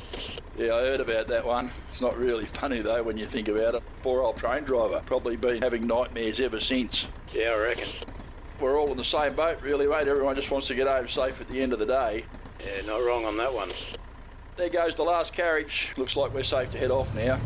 [0.58, 1.70] Yeah, I heard about that one.
[1.92, 3.82] It's not really funny though when you think about it.
[4.02, 7.06] Poor old train driver, probably been having nightmares ever since.
[7.32, 7.88] Yeah, I reckon.
[8.58, 10.08] We're all in the same boat, really, mate.
[10.08, 12.24] Everyone just wants to get home safe at the end of the day.
[12.64, 13.70] Yeah, not wrong on that one.
[14.56, 15.90] There goes the last carriage.
[15.96, 17.38] Looks like we're safe to head off now.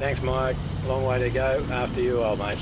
[0.00, 0.56] Thanks, Mike.
[0.88, 1.64] Long way to go.
[1.70, 2.58] After you, old mate.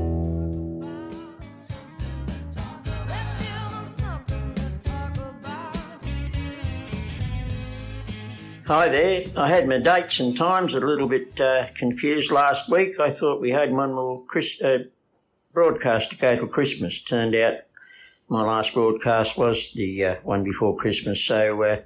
[8.66, 9.24] Hi there.
[9.36, 12.98] I had my dates and times a little bit uh, confused last week.
[12.98, 14.78] I thought we had one more Chris, uh,
[15.54, 17.00] broadcast to go till Christmas.
[17.00, 17.58] Turned out
[18.28, 21.24] my last broadcast was the uh, one before Christmas.
[21.24, 21.82] So uh,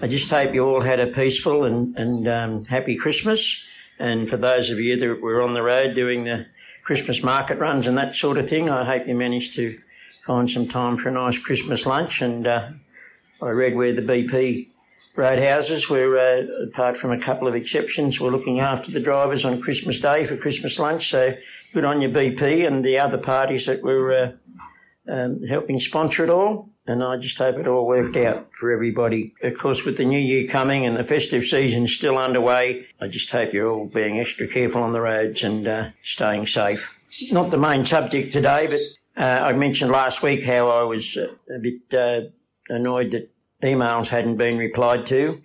[0.00, 3.64] I just hope you all had a peaceful and, and um, happy Christmas.
[4.00, 6.46] And for those of you that were on the road doing the
[6.82, 9.78] Christmas market runs and that sort of thing, I hope you managed to
[10.26, 12.22] find some time for a nice Christmas lunch.
[12.22, 12.70] And uh,
[13.40, 14.70] I read where the BP
[15.16, 19.60] roadhouses were, uh, apart from a couple of exceptions, we're looking after the drivers on
[19.60, 21.10] Christmas Day for Christmas lunch.
[21.10, 21.34] So
[21.74, 24.32] good on your BP and the other parties that were uh,
[25.12, 26.70] um, helping sponsor it all.
[26.86, 29.34] And I just hope it all worked out for everybody.
[29.42, 33.30] Of course, with the new year coming and the festive season still underway, I just
[33.30, 36.94] hope you're all being extra careful on the roads and uh, staying safe.
[37.30, 41.58] Not the main subject today, but uh, I mentioned last week how I was a
[41.58, 42.28] bit uh,
[42.70, 43.30] annoyed that
[43.62, 45.40] emails hadn't been replied to.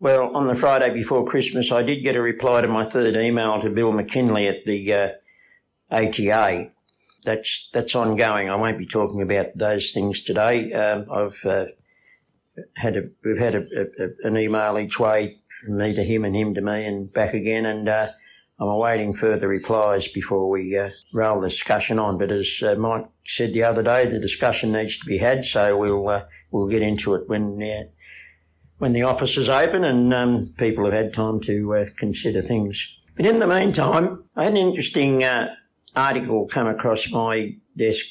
[0.00, 3.60] Well, on the Friday before Christmas, I did get a reply to my third email
[3.60, 5.08] to Bill McKinley at the uh,
[5.90, 6.70] ATA.
[7.24, 8.48] That's that's ongoing.
[8.48, 10.72] I won't be talking about those things today.
[10.72, 11.66] Um, I've uh,
[12.76, 16.36] had a we've had a, a, an email each way from me to him and
[16.36, 18.08] him to me and back again, and uh,
[18.60, 22.18] I'm awaiting further replies before we uh, roll the discussion on.
[22.18, 25.76] But as uh, Mike said the other day, the discussion needs to be had, so
[25.76, 27.84] we'll uh, we'll get into it when uh,
[28.78, 32.96] when the office is open and um, people have had time to uh, consider things.
[33.16, 35.54] But in the meantime, I had an interesting uh,
[35.96, 38.06] article come across my desk,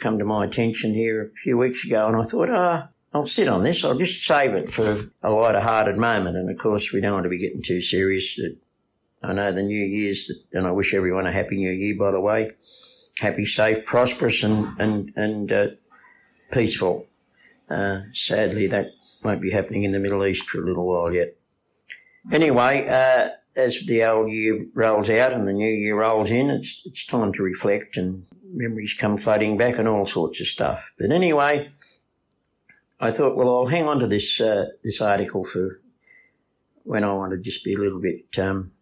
[0.00, 2.88] come to my attention here a few weeks ago, and I thought, ah.
[3.14, 3.82] I'll sit on this.
[3.82, 6.36] I'll just save it for a lighter-hearted moment.
[6.36, 8.38] And of course, we don't want to be getting too serious.
[9.22, 12.20] I know the New Year's, and I wish everyone a happy New Year, by the
[12.20, 12.50] way.
[13.18, 15.68] Happy, safe, prosperous, and and and uh,
[16.52, 17.06] peaceful.
[17.68, 18.90] Uh, sadly, that
[19.22, 21.36] won't be happening in the Middle East for a little while yet.
[22.32, 26.82] Anyway, uh, as the old year rolls out and the new year rolls in, it's
[26.84, 30.92] it's time to reflect and memories come flooding back and all sorts of stuff.
[30.98, 31.70] But anyway,
[33.00, 35.80] I thought, well, I'll hang on to this uh, this article for
[36.84, 38.72] when I want to just be a little bit um,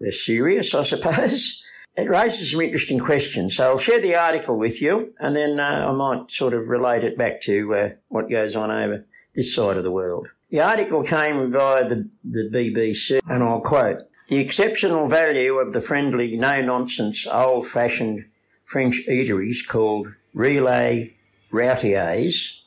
[0.00, 1.62] less serious, I suppose.
[1.94, 5.86] It raises some interesting questions, so I'll share the article with you, and then uh,
[5.88, 9.76] I might sort of relate it back to uh, what goes on over this side
[9.76, 10.28] of the world.
[10.48, 15.82] The article came via the, the BBC, and I'll quote The exceptional value of the
[15.82, 18.24] friendly, no nonsense, old fashioned
[18.64, 21.12] French eateries called relais
[21.50, 22.62] routiers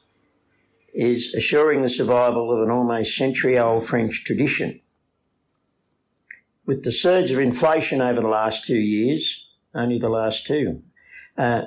[0.94, 4.80] is assuring the survival of an almost century old French tradition.
[6.66, 10.82] With the surge of inflation over the last two years, only the last two,
[11.38, 11.66] uh,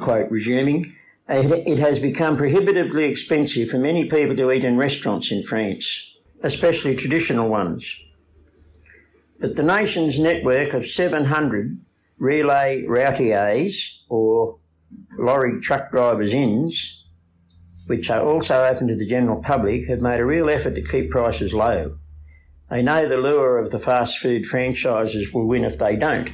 [0.00, 0.94] quote resuming,
[1.28, 6.14] it, it has become prohibitively expensive for many people to eat in restaurants in France,
[6.42, 8.00] especially traditional ones.
[9.40, 11.78] But the nation's network of 700
[12.20, 14.58] relais routiers, or
[15.18, 17.04] lorry truck drivers' inns,
[17.86, 21.10] which are also open to the general public, have made a real effort to keep
[21.10, 21.98] prices low.
[22.68, 26.30] They know the lure of the fast food franchises will win if they don't.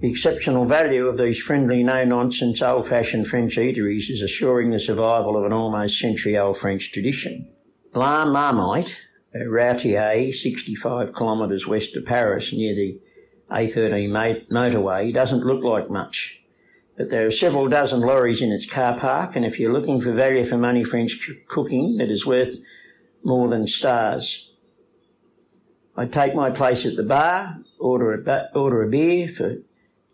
[0.00, 4.78] The exceptional value of these friendly, no nonsense, old fashioned French eateries is assuring the
[4.78, 7.48] survival of an almost century old French tradition.
[7.94, 13.00] La Marmite, a routier 65 kilometres west of Paris near the
[13.50, 16.42] A13 motorway, doesn't look like much.
[16.96, 20.12] But there are several dozen lorries in its car park, and if you're looking for
[20.12, 22.56] value for money French cooking that is worth
[23.24, 24.47] more than stars,
[25.98, 29.56] I take my place at the bar, order a, ba- order a beer for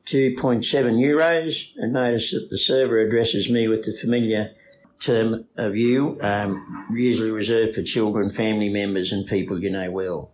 [0.07, 0.64] 2.7
[0.99, 4.53] euros, and notice that the server addresses me with the familiar
[4.99, 10.30] term of you, um, usually reserved for children, family members, and people you know well.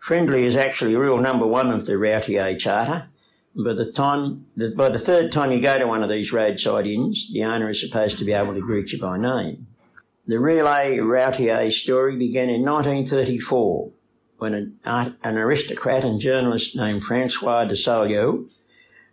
[0.00, 3.10] Friendly is actually rule number one of the Routier Charter.
[3.54, 7.30] By the time, by the third time you go to one of these roadside inns,
[7.30, 9.66] the owner is supposed to be able to greet you by name.
[10.26, 13.92] The relais Routier story began in 1934
[14.40, 14.78] when an,
[15.22, 18.50] an aristocrat and journalist named Francois de Saulieu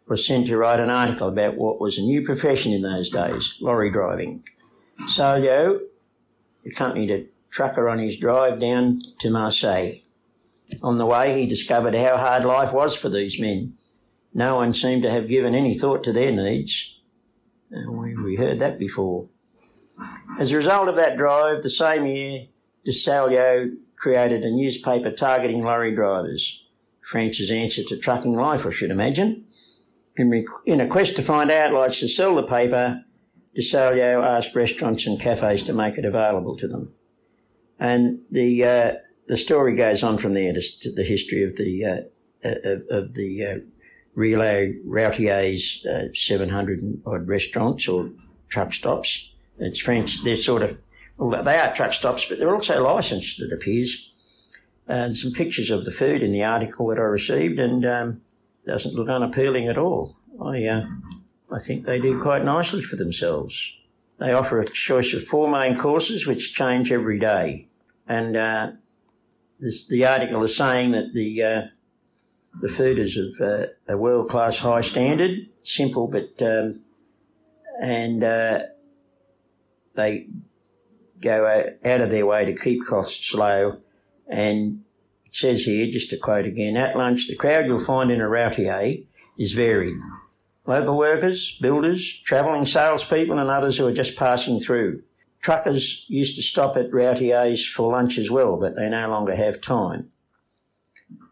[0.07, 3.57] was sent to write an article about what was a new profession in those days,
[3.59, 4.43] lorry driving.
[5.01, 5.81] Saulieu
[6.65, 9.95] accompanied a trucker on his drive down to Marseille.
[10.81, 13.77] On the way, he discovered how hard life was for these men.
[14.33, 16.95] No one seemed to have given any thought to their needs.
[17.69, 19.27] We, heard that before.
[20.39, 22.47] As a result of that drive, the same year,
[22.85, 26.63] de Saulieu created a newspaper targeting lorry drivers.
[27.01, 29.45] France's answer to trucking life, I should imagine.
[30.15, 33.03] In, in a quest to find outlets to sell the paper,
[33.55, 36.93] de Saulieu asked restaurants and cafes to make it available to them.
[37.79, 38.93] And the uh,
[39.27, 42.01] the story goes on from there to, the history of the uh,
[42.43, 43.55] of, of the uh,
[44.17, 48.09] relais routiers, uh, 700 odd restaurants or
[48.49, 49.29] truck stops.
[49.59, 50.23] It's French.
[50.23, 50.77] They're sort of
[51.19, 53.41] they are truck stops, but they're also licensed.
[53.41, 54.11] It appears.
[54.87, 58.21] And some pictures of the food in the article that I received, and um,
[58.65, 60.15] doesn't look unappealing at all.
[60.41, 60.85] I uh,
[61.51, 63.73] I think they do quite nicely for themselves.
[64.19, 67.67] They offer a choice of four main courses, which change every day,
[68.07, 68.71] and uh,
[69.59, 71.61] this, the article is saying that the uh,
[72.61, 76.81] the food is of uh, a world class high standard, simple but um,
[77.81, 78.59] and uh,
[79.95, 80.27] they
[81.21, 83.77] go out of their way to keep costs low.
[84.27, 84.83] And
[85.25, 88.29] it says here, just to quote again, at lunch, the crowd you'll find in a
[88.29, 88.97] routier
[89.37, 89.97] is varied.
[90.65, 95.01] Local workers, builders, travelling salespeople, and others who are just passing through.
[95.41, 99.61] Truckers used to stop at routiers for lunch as well, but they no longer have
[99.61, 100.11] time.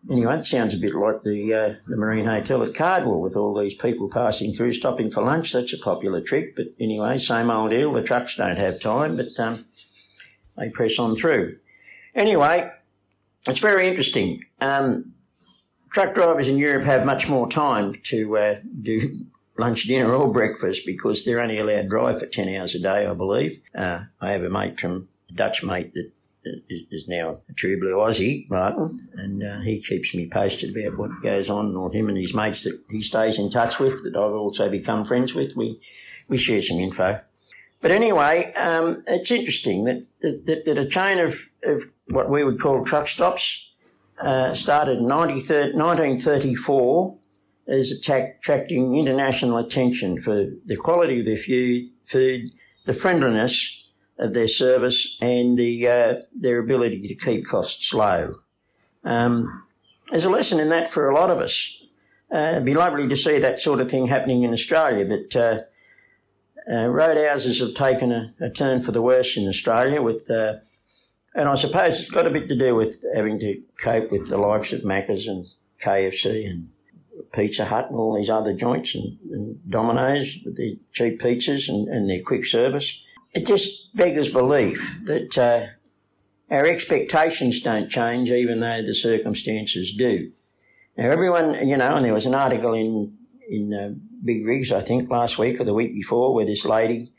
[0.09, 3.59] Anyway, it sounds a bit like the uh, the Marine Hotel at Cardwell with all
[3.59, 5.51] these people passing through, stopping for lunch.
[5.51, 7.91] That's a popular trick, but anyway, same old deal.
[7.91, 9.65] The trucks don't have time, but um,
[10.57, 11.57] they press on through.
[12.13, 12.69] Anyway,
[13.47, 14.43] it's very interesting.
[14.61, 15.13] Um,
[15.91, 19.25] truck drivers in Europe have much more time to uh, do
[19.57, 23.07] lunch, dinner, or breakfast because they're only allowed to drive for 10 hours a day,
[23.07, 23.61] I believe.
[23.73, 26.11] Uh, I have a mate from, a Dutch mate that
[26.69, 30.97] is is now a true blue Aussie, Martin, and uh, he keeps me posted about
[30.97, 34.15] what goes on, or him and his mates that he stays in touch with, that
[34.15, 35.55] I've also become friends with.
[35.55, 35.79] We,
[36.27, 37.21] we share some info.
[37.81, 42.59] But anyway, um, it's interesting that, that, that a chain of, of what we would
[42.59, 43.69] call truck stops
[44.19, 45.33] uh, started in 90
[45.75, 47.17] 1934
[47.67, 52.51] as attack, attracting international attention for the quality of their food, food,
[52.85, 53.84] the friendliness
[54.17, 58.35] of their service and the uh, their ability to keep costs low.
[59.03, 59.63] Um,
[60.09, 61.81] there's a lesson in that for a lot of us.
[62.33, 65.59] Uh, it'd be lovely to see that sort of thing happening in Australia, but uh,
[66.71, 70.55] uh, roadhouses have taken a, a turn for the worse in Australia with, uh,
[71.35, 74.37] and I suppose it's got a bit to do with having to cope with the
[74.37, 75.45] likes of Macca's and
[75.83, 76.69] KFC and
[77.33, 81.87] Pizza Hut and all these other joints and, and Domino's with their cheap pizzas and,
[81.87, 83.01] and their quick service.
[83.35, 85.67] It just beggars belief that uh,
[86.49, 90.31] our expectations don't change even though the circumstances do.
[90.97, 93.17] Now, everyone, you know, and there was an article in
[93.47, 93.89] in uh,
[94.23, 97.11] Big Rigs, I think, last week or the week before, where this lady,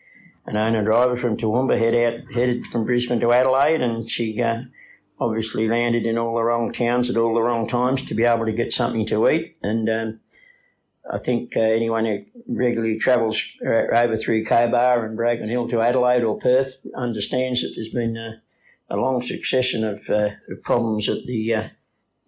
[0.46, 4.62] an owner driver from Toowoomba, head out, headed from Brisbane to Adelaide, and she uh,
[5.20, 8.46] obviously landed in all the wrong towns at all the wrong times to be able
[8.46, 9.56] to get something to eat.
[9.62, 10.20] And um,
[11.11, 15.80] I think uh, anyone who regularly travels uh, over through Cobar and Broken Hill to
[15.80, 18.32] Adelaide or Perth understands that there's been uh,
[18.90, 21.68] a long succession of, uh, of problems at the uh,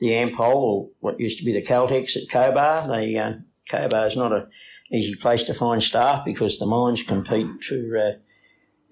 [0.01, 2.87] the Ampol, or what used to be the Caltex at Cobar.
[2.89, 3.33] They uh,
[3.68, 4.49] Cobar is not a
[4.93, 8.12] easy place to find staff because the mines compete for uh,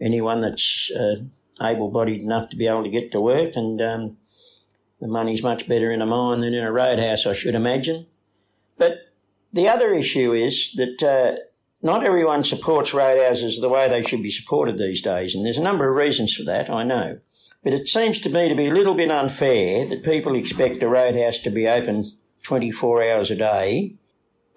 [0.00, 0.90] anyone that's
[1.62, 4.16] able-bodied enough to be able to get to work, and um,
[5.00, 8.06] the money's much better in a mine than in a roadhouse, I should imagine.
[8.76, 9.05] But
[9.52, 11.40] the other issue is that uh,
[11.82, 15.62] not everyone supports roadhouses the way they should be supported these days, and there's a
[15.62, 17.18] number of reasons for that, I know.
[17.62, 20.88] But it seems to me to be a little bit unfair that people expect a
[20.88, 22.12] roadhouse to be open
[22.44, 23.96] 24 hours a day.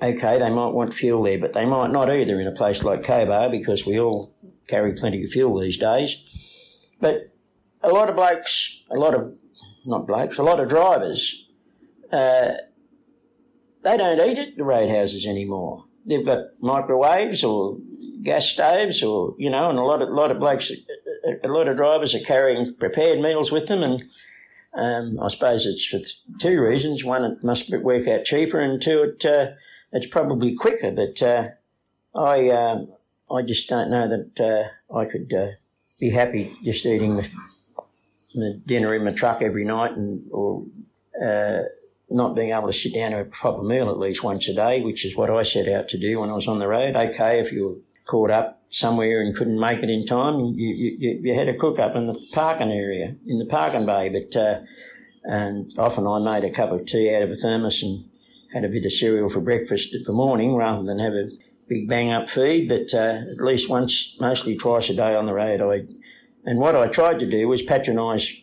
[0.02, 3.02] Okay, they might want fuel there, but they might not either in a place like
[3.02, 4.32] Cobar because we all
[4.68, 6.24] carry plenty of fuel these days.
[7.02, 7.34] But
[7.82, 9.34] a lot of blokes, a lot of,
[9.86, 11.48] not blokes, a lot of drivers,
[12.12, 12.52] uh,
[13.84, 15.86] they don't eat at the roadhouses anymore.
[16.06, 17.78] They've got microwaves or
[18.22, 20.72] gas stoves or, you know, and a lot of, lot of blokes,
[21.44, 24.04] a lot of drivers are carrying prepared meals with them and
[24.74, 26.00] um, I suppose it's for
[26.40, 27.04] two reasons.
[27.04, 29.52] One, it must work out cheaper and two, it, uh,
[29.92, 31.46] it's probably quicker, but uh,
[32.16, 32.90] I, um,
[33.32, 34.40] I just don't know that
[34.92, 35.52] uh, I could uh,
[36.00, 37.30] be happy just eating the,
[38.34, 40.66] the dinner in my truck every night and or
[41.24, 41.62] uh,
[42.10, 44.82] not being able to sit down to a proper meal at least once a day,
[44.82, 46.96] which is what I set out to do when I was on the road.
[46.96, 51.20] Okay, if you were caught up somewhere and couldn't make it in time, you, you,
[51.24, 54.10] you had a cook up in the parking area, in the parking bay.
[54.10, 54.62] But uh,
[55.24, 58.06] and often I made a cup of tea out of a thermos and
[58.54, 61.30] had a bit of cereal for breakfast in the morning rather than have a
[61.68, 62.68] big bang up feed.
[62.68, 65.86] But uh, at least once, mostly twice a day on the road, I
[66.46, 68.36] and what I tried to do was patronise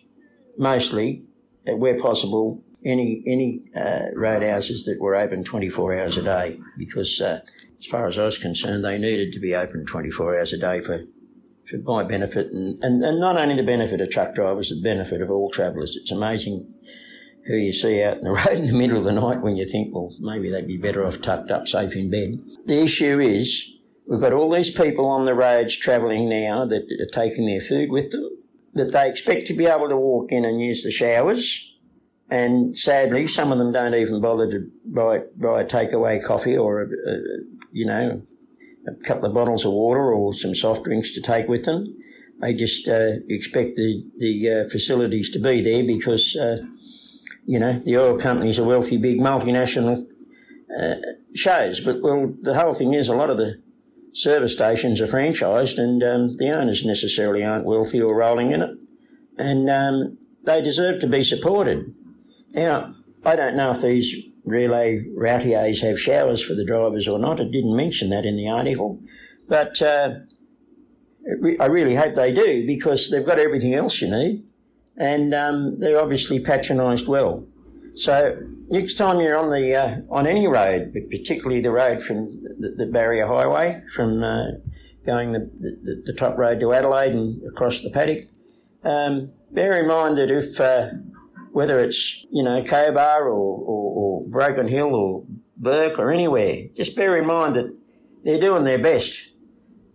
[0.58, 1.24] mostly,
[1.66, 7.40] where possible, any any uh, roadhouses that were open 24 hours a day because uh,
[7.78, 10.80] as far as I was concerned, they needed to be open 24 hours a day
[10.80, 11.00] for,
[11.68, 15.20] for my benefit and, and, and not only the benefit of truck drivers, the benefit
[15.20, 15.96] of all travellers.
[15.96, 16.72] It's amazing
[17.46, 19.66] who you see out in the road in the middle of the night when you
[19.66, 22.40] think, well, maybe they'd be better off tucked up safe in bed.
[22.66, 23.74] The issue is
[24.08, 27.90] we've got all these people on the roads travelling now that are taking their food
[27.90, 28.30] with them,
[28.74, 31.72] that they expect to be able to walk in and use the showers.
[32.28, 36.82] And sadly, some of them don't even bother to buy, buy a takeaway coffee or,
[36.82, 37.18] a, a,
[37.70, 38.22] you know,
[38.88, 41.94] a couple of bottles of water or some soft drinks to take with them.
[42.40, 46.58] They just uh, expect the, the uh, facilities to be there because, uh,
[47.46, 50.04] you know, the oil companies are wealthy, big multinational
[50.78, 50.96] uh,
[51.34, 51.80] shows.
[51.80, 53.62] But, well, the whole thing is a lot of the
[54.12, 58.70] service stations are franchised and um, the owners necessarily aren't wealthy or rolling in it.
[59.38, 61.94] And um, they deserve to be supported.
[62.56, 64.14] Now, I don't know if these
[64.46, 67.38] relais routiers have showers for the drivers or not.
[67.38, 69.00] It didn't mention that in the article.
[69.48, 70.14] But uh,
[71.60, 74.44] I really hope they do because they've got everything else you need
[74.96, 77.46] and um, they're obviously patronised well.
[77.94, 78.38] So
[78.68, 82.74] next time you're on the uh, on any road, but particularly the road from the,
[82.76, 84.52] the Barrier Highway, from uh,
[85.04, 88.26] going the, the, the top road to Adelaide and across the paddock,
[88.84, 90.90] um, bear in mind that if uh,
[91.56, 95.24] whether it's you know Cobar or, or, or Broken Hill or
[95.56, 97.74] Bourke or anywhere, just bear in mind that
[98.24, 99.30] they're doing their best.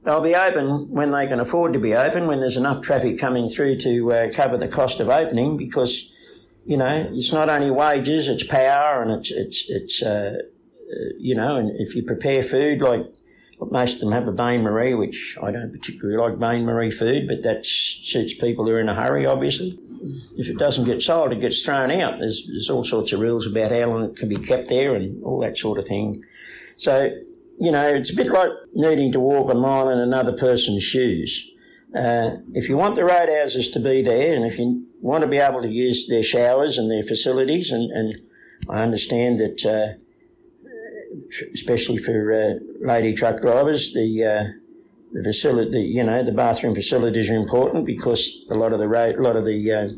[0.03, 3.47] They'll be open when they can afford to be open, when there's enough traffic coming
[3.47, 6.11] through to uh, cover the cost of opening, because
[6.65, 11.35] you know it's not only wages, it's power, and it's it's it's uh, uh, you
[11.35, 13.05] know, and if you prepare food like
[13.69, 17.27] most of them have a bain marie, which I don't particularly like bain marie food,
[17.27, 19.77] but that suits people who are in a hurry, obviously.
[20.35, 22.19] If it doesn't get sold, it gets thrown out.
[22.19, 25.23] There's, there's all sorts of rules about how long it can be kept there and
[25.23, 26.23] all that sort of thing.
[26.77, 27.11] So,
[27.59, 31.49] you know, it's a bit like needing to walk a mile in another person's shoes.
[31.95, 35.37] Uh, if you want the roadhouses to be there, and if you want to be
[35.37, 38.21] able to use their showers and their facilities, and, and
[38.69, 39.99] I understand that, uh,
[41.53, 42.53] especially for uh,
[42.85, 44.60] lady truck drivers, the uh,
[45.13, 49.15] the facility, you know, the bathroom facilities are important because a lot of the road,
[49.15, 49.89] a lot of the uh,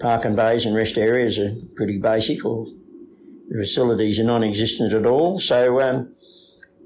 [0.00, 2.66] parking bays and rest areas are pretty basic, or
[3.48, 5.38] the facilities are non-existent at all.
[5.38, 6.14] So um,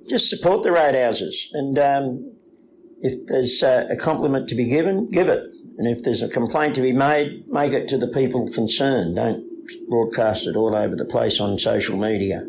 [0.08, 2.32] just support the roadhouses, and um,
[3.00, 5.44] if there's uh, a compliment to be given, give it,
[5.76, 9.16] and if there's a complaint to be made, make it to the people concerned.
[9.16, 9.44] Don't
[9.88, 12.42] broadcast it all over the place on social media.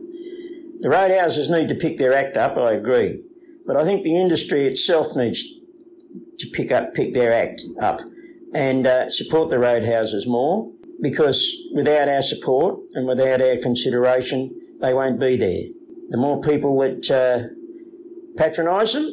[0.79, 2.57] The roadhouses need to pick their act up.
[2.57, 3.21] I agree.
[3.69, 5.43] But I think the industry itself needs
[6.39, 8.01] to pick up, pick their act up
[8.51, 14.91] and uh, support the roadhouses more because without our support and without our consideration, they
[14.91, 15.65] won't be there.
[16.09, 19.07] The more people that uh, patronise them,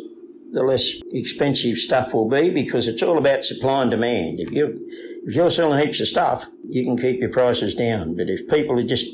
[0.52, 4.40] the less expensive stuff will be because it's all about supply and demand.
[4.40, 4.88] If you
[5.26, 8.16] if you're selling heaps of stuff, you can keep your prices down.
[8.16, 9.04] But if people are just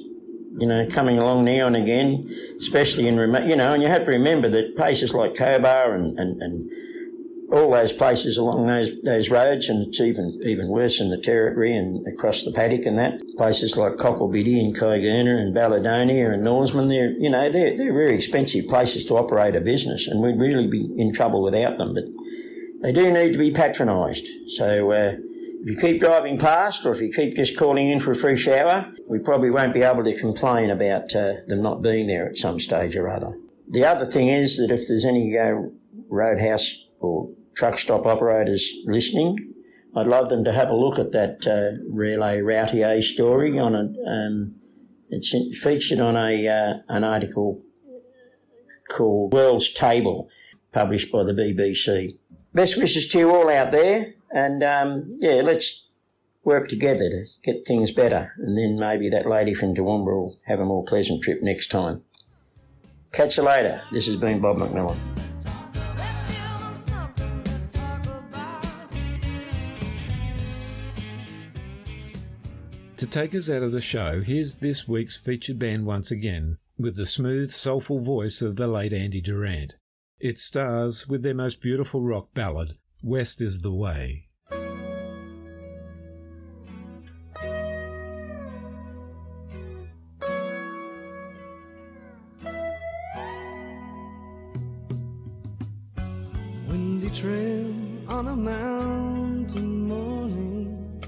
[0.62, 4.04] you know, coming along now and again, especially in remote, you know, and you have
[4.04, 6.70] to remember that places like Cobar and, and, and
[7.52, 11.76] all those places along those those roads, and it's even even worse in the territory
[11.76, 16.86] and across the paddock and that places like Cocklebiddy and Caiguna and Balladonia and Norseman,
[16.86, 20.68] they're you know they're they're very expensive places to operate a business, and we'd really
[20.68, 21.92] be in trouble without them.
[21.92, 22.04] But
[22.82, 24.28] they do need to be patronised.
[24.46, 24.92] So.
[24.92, 25.16] Uh,
[25.62, 28.36] if you keep driving past or if you keep just calling in for a free
[28.36, 32.36] shower, we probably won't be able to complain about uh, them not being there at
[32.36, 33.38] some stage or other.
[33.68, 35.54] The other thing is that if there's any uh,
[36.08, 39.54] roadhouse or truck stop operators listening,
[39.94, 43.92] I'd love them to have a look at that uh, Relais Routier story on a.
[44.10, 44.56] Um,
[45.10, 47.60] it's in- featured on a uh, an article
[48.90, 50.28] called World's Table,
[50.72, 52.18] published by the BBC.
[52.52, 55.88] Best wishes to you all out there, and um, yeah, let's
[56.44, 60.60] work together to get things better, and then maybe that lady from Toowoomba will have
[60.60, 62.02] a more pleasant trip next time.
[63.12, 63.82] Catch you later.
[63.92, 64.96] This has been Bob McMillan.
[72.96, 76.94] To take us out of the show, here's this week's featured band once again, with
[76.94, 79.74] the smooth, soulful voice of the late Andy Durant.
[80.20, 84.28] It stars with their most beautiful rock ballad, West is the Way.
[96.68, 97.74] Windy trail
[98.08, 101.02] on a mountain morning.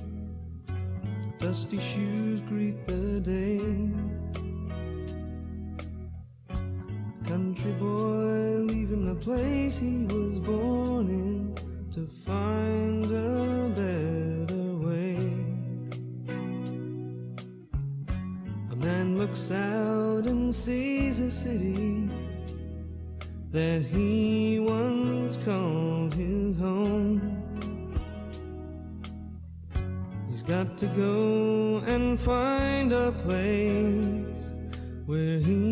[1.38, 3.93] Dusty shoes greet the day.
[32.24, 34.44] Find a place
[35.04, 35.63] where he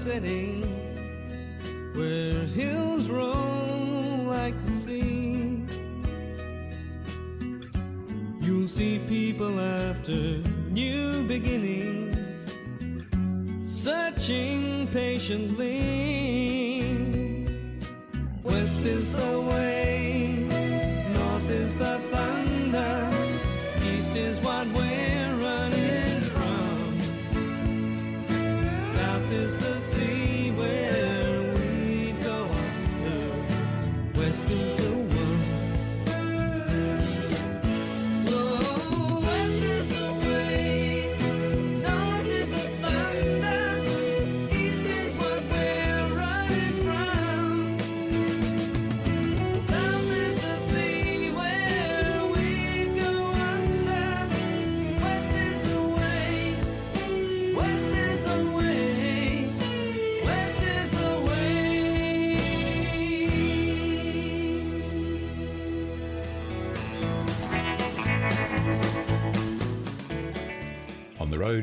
[0.00, 0.59] sun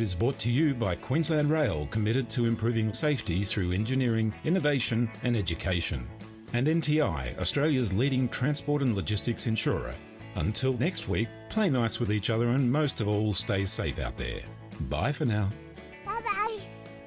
[0.07, 5.35] is brought to you by Queensland Rail, committed to improving safety through engineering, innovation, and
[5.35, 6.07] education.
[6.53, 9.93] And NTI, Australia's leading transport and logistics insurer.
[10.35, 14.15] Until next week, play nice with each other and most of all, stay safe out
[14.15, 14.39] there.
[14.89, 15.49] Bye for now.
[16.05, 16.59] Bye bye.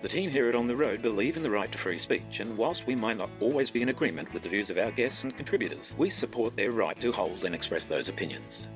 [0.02, 2.54] The team here at On the Road believe in the right to free speech, and
[2.54, 5.34] whilst we might not always be in agreement with the views of our guests and
[5.34, 8.66] contributors, we support their right to hold and express those opinions.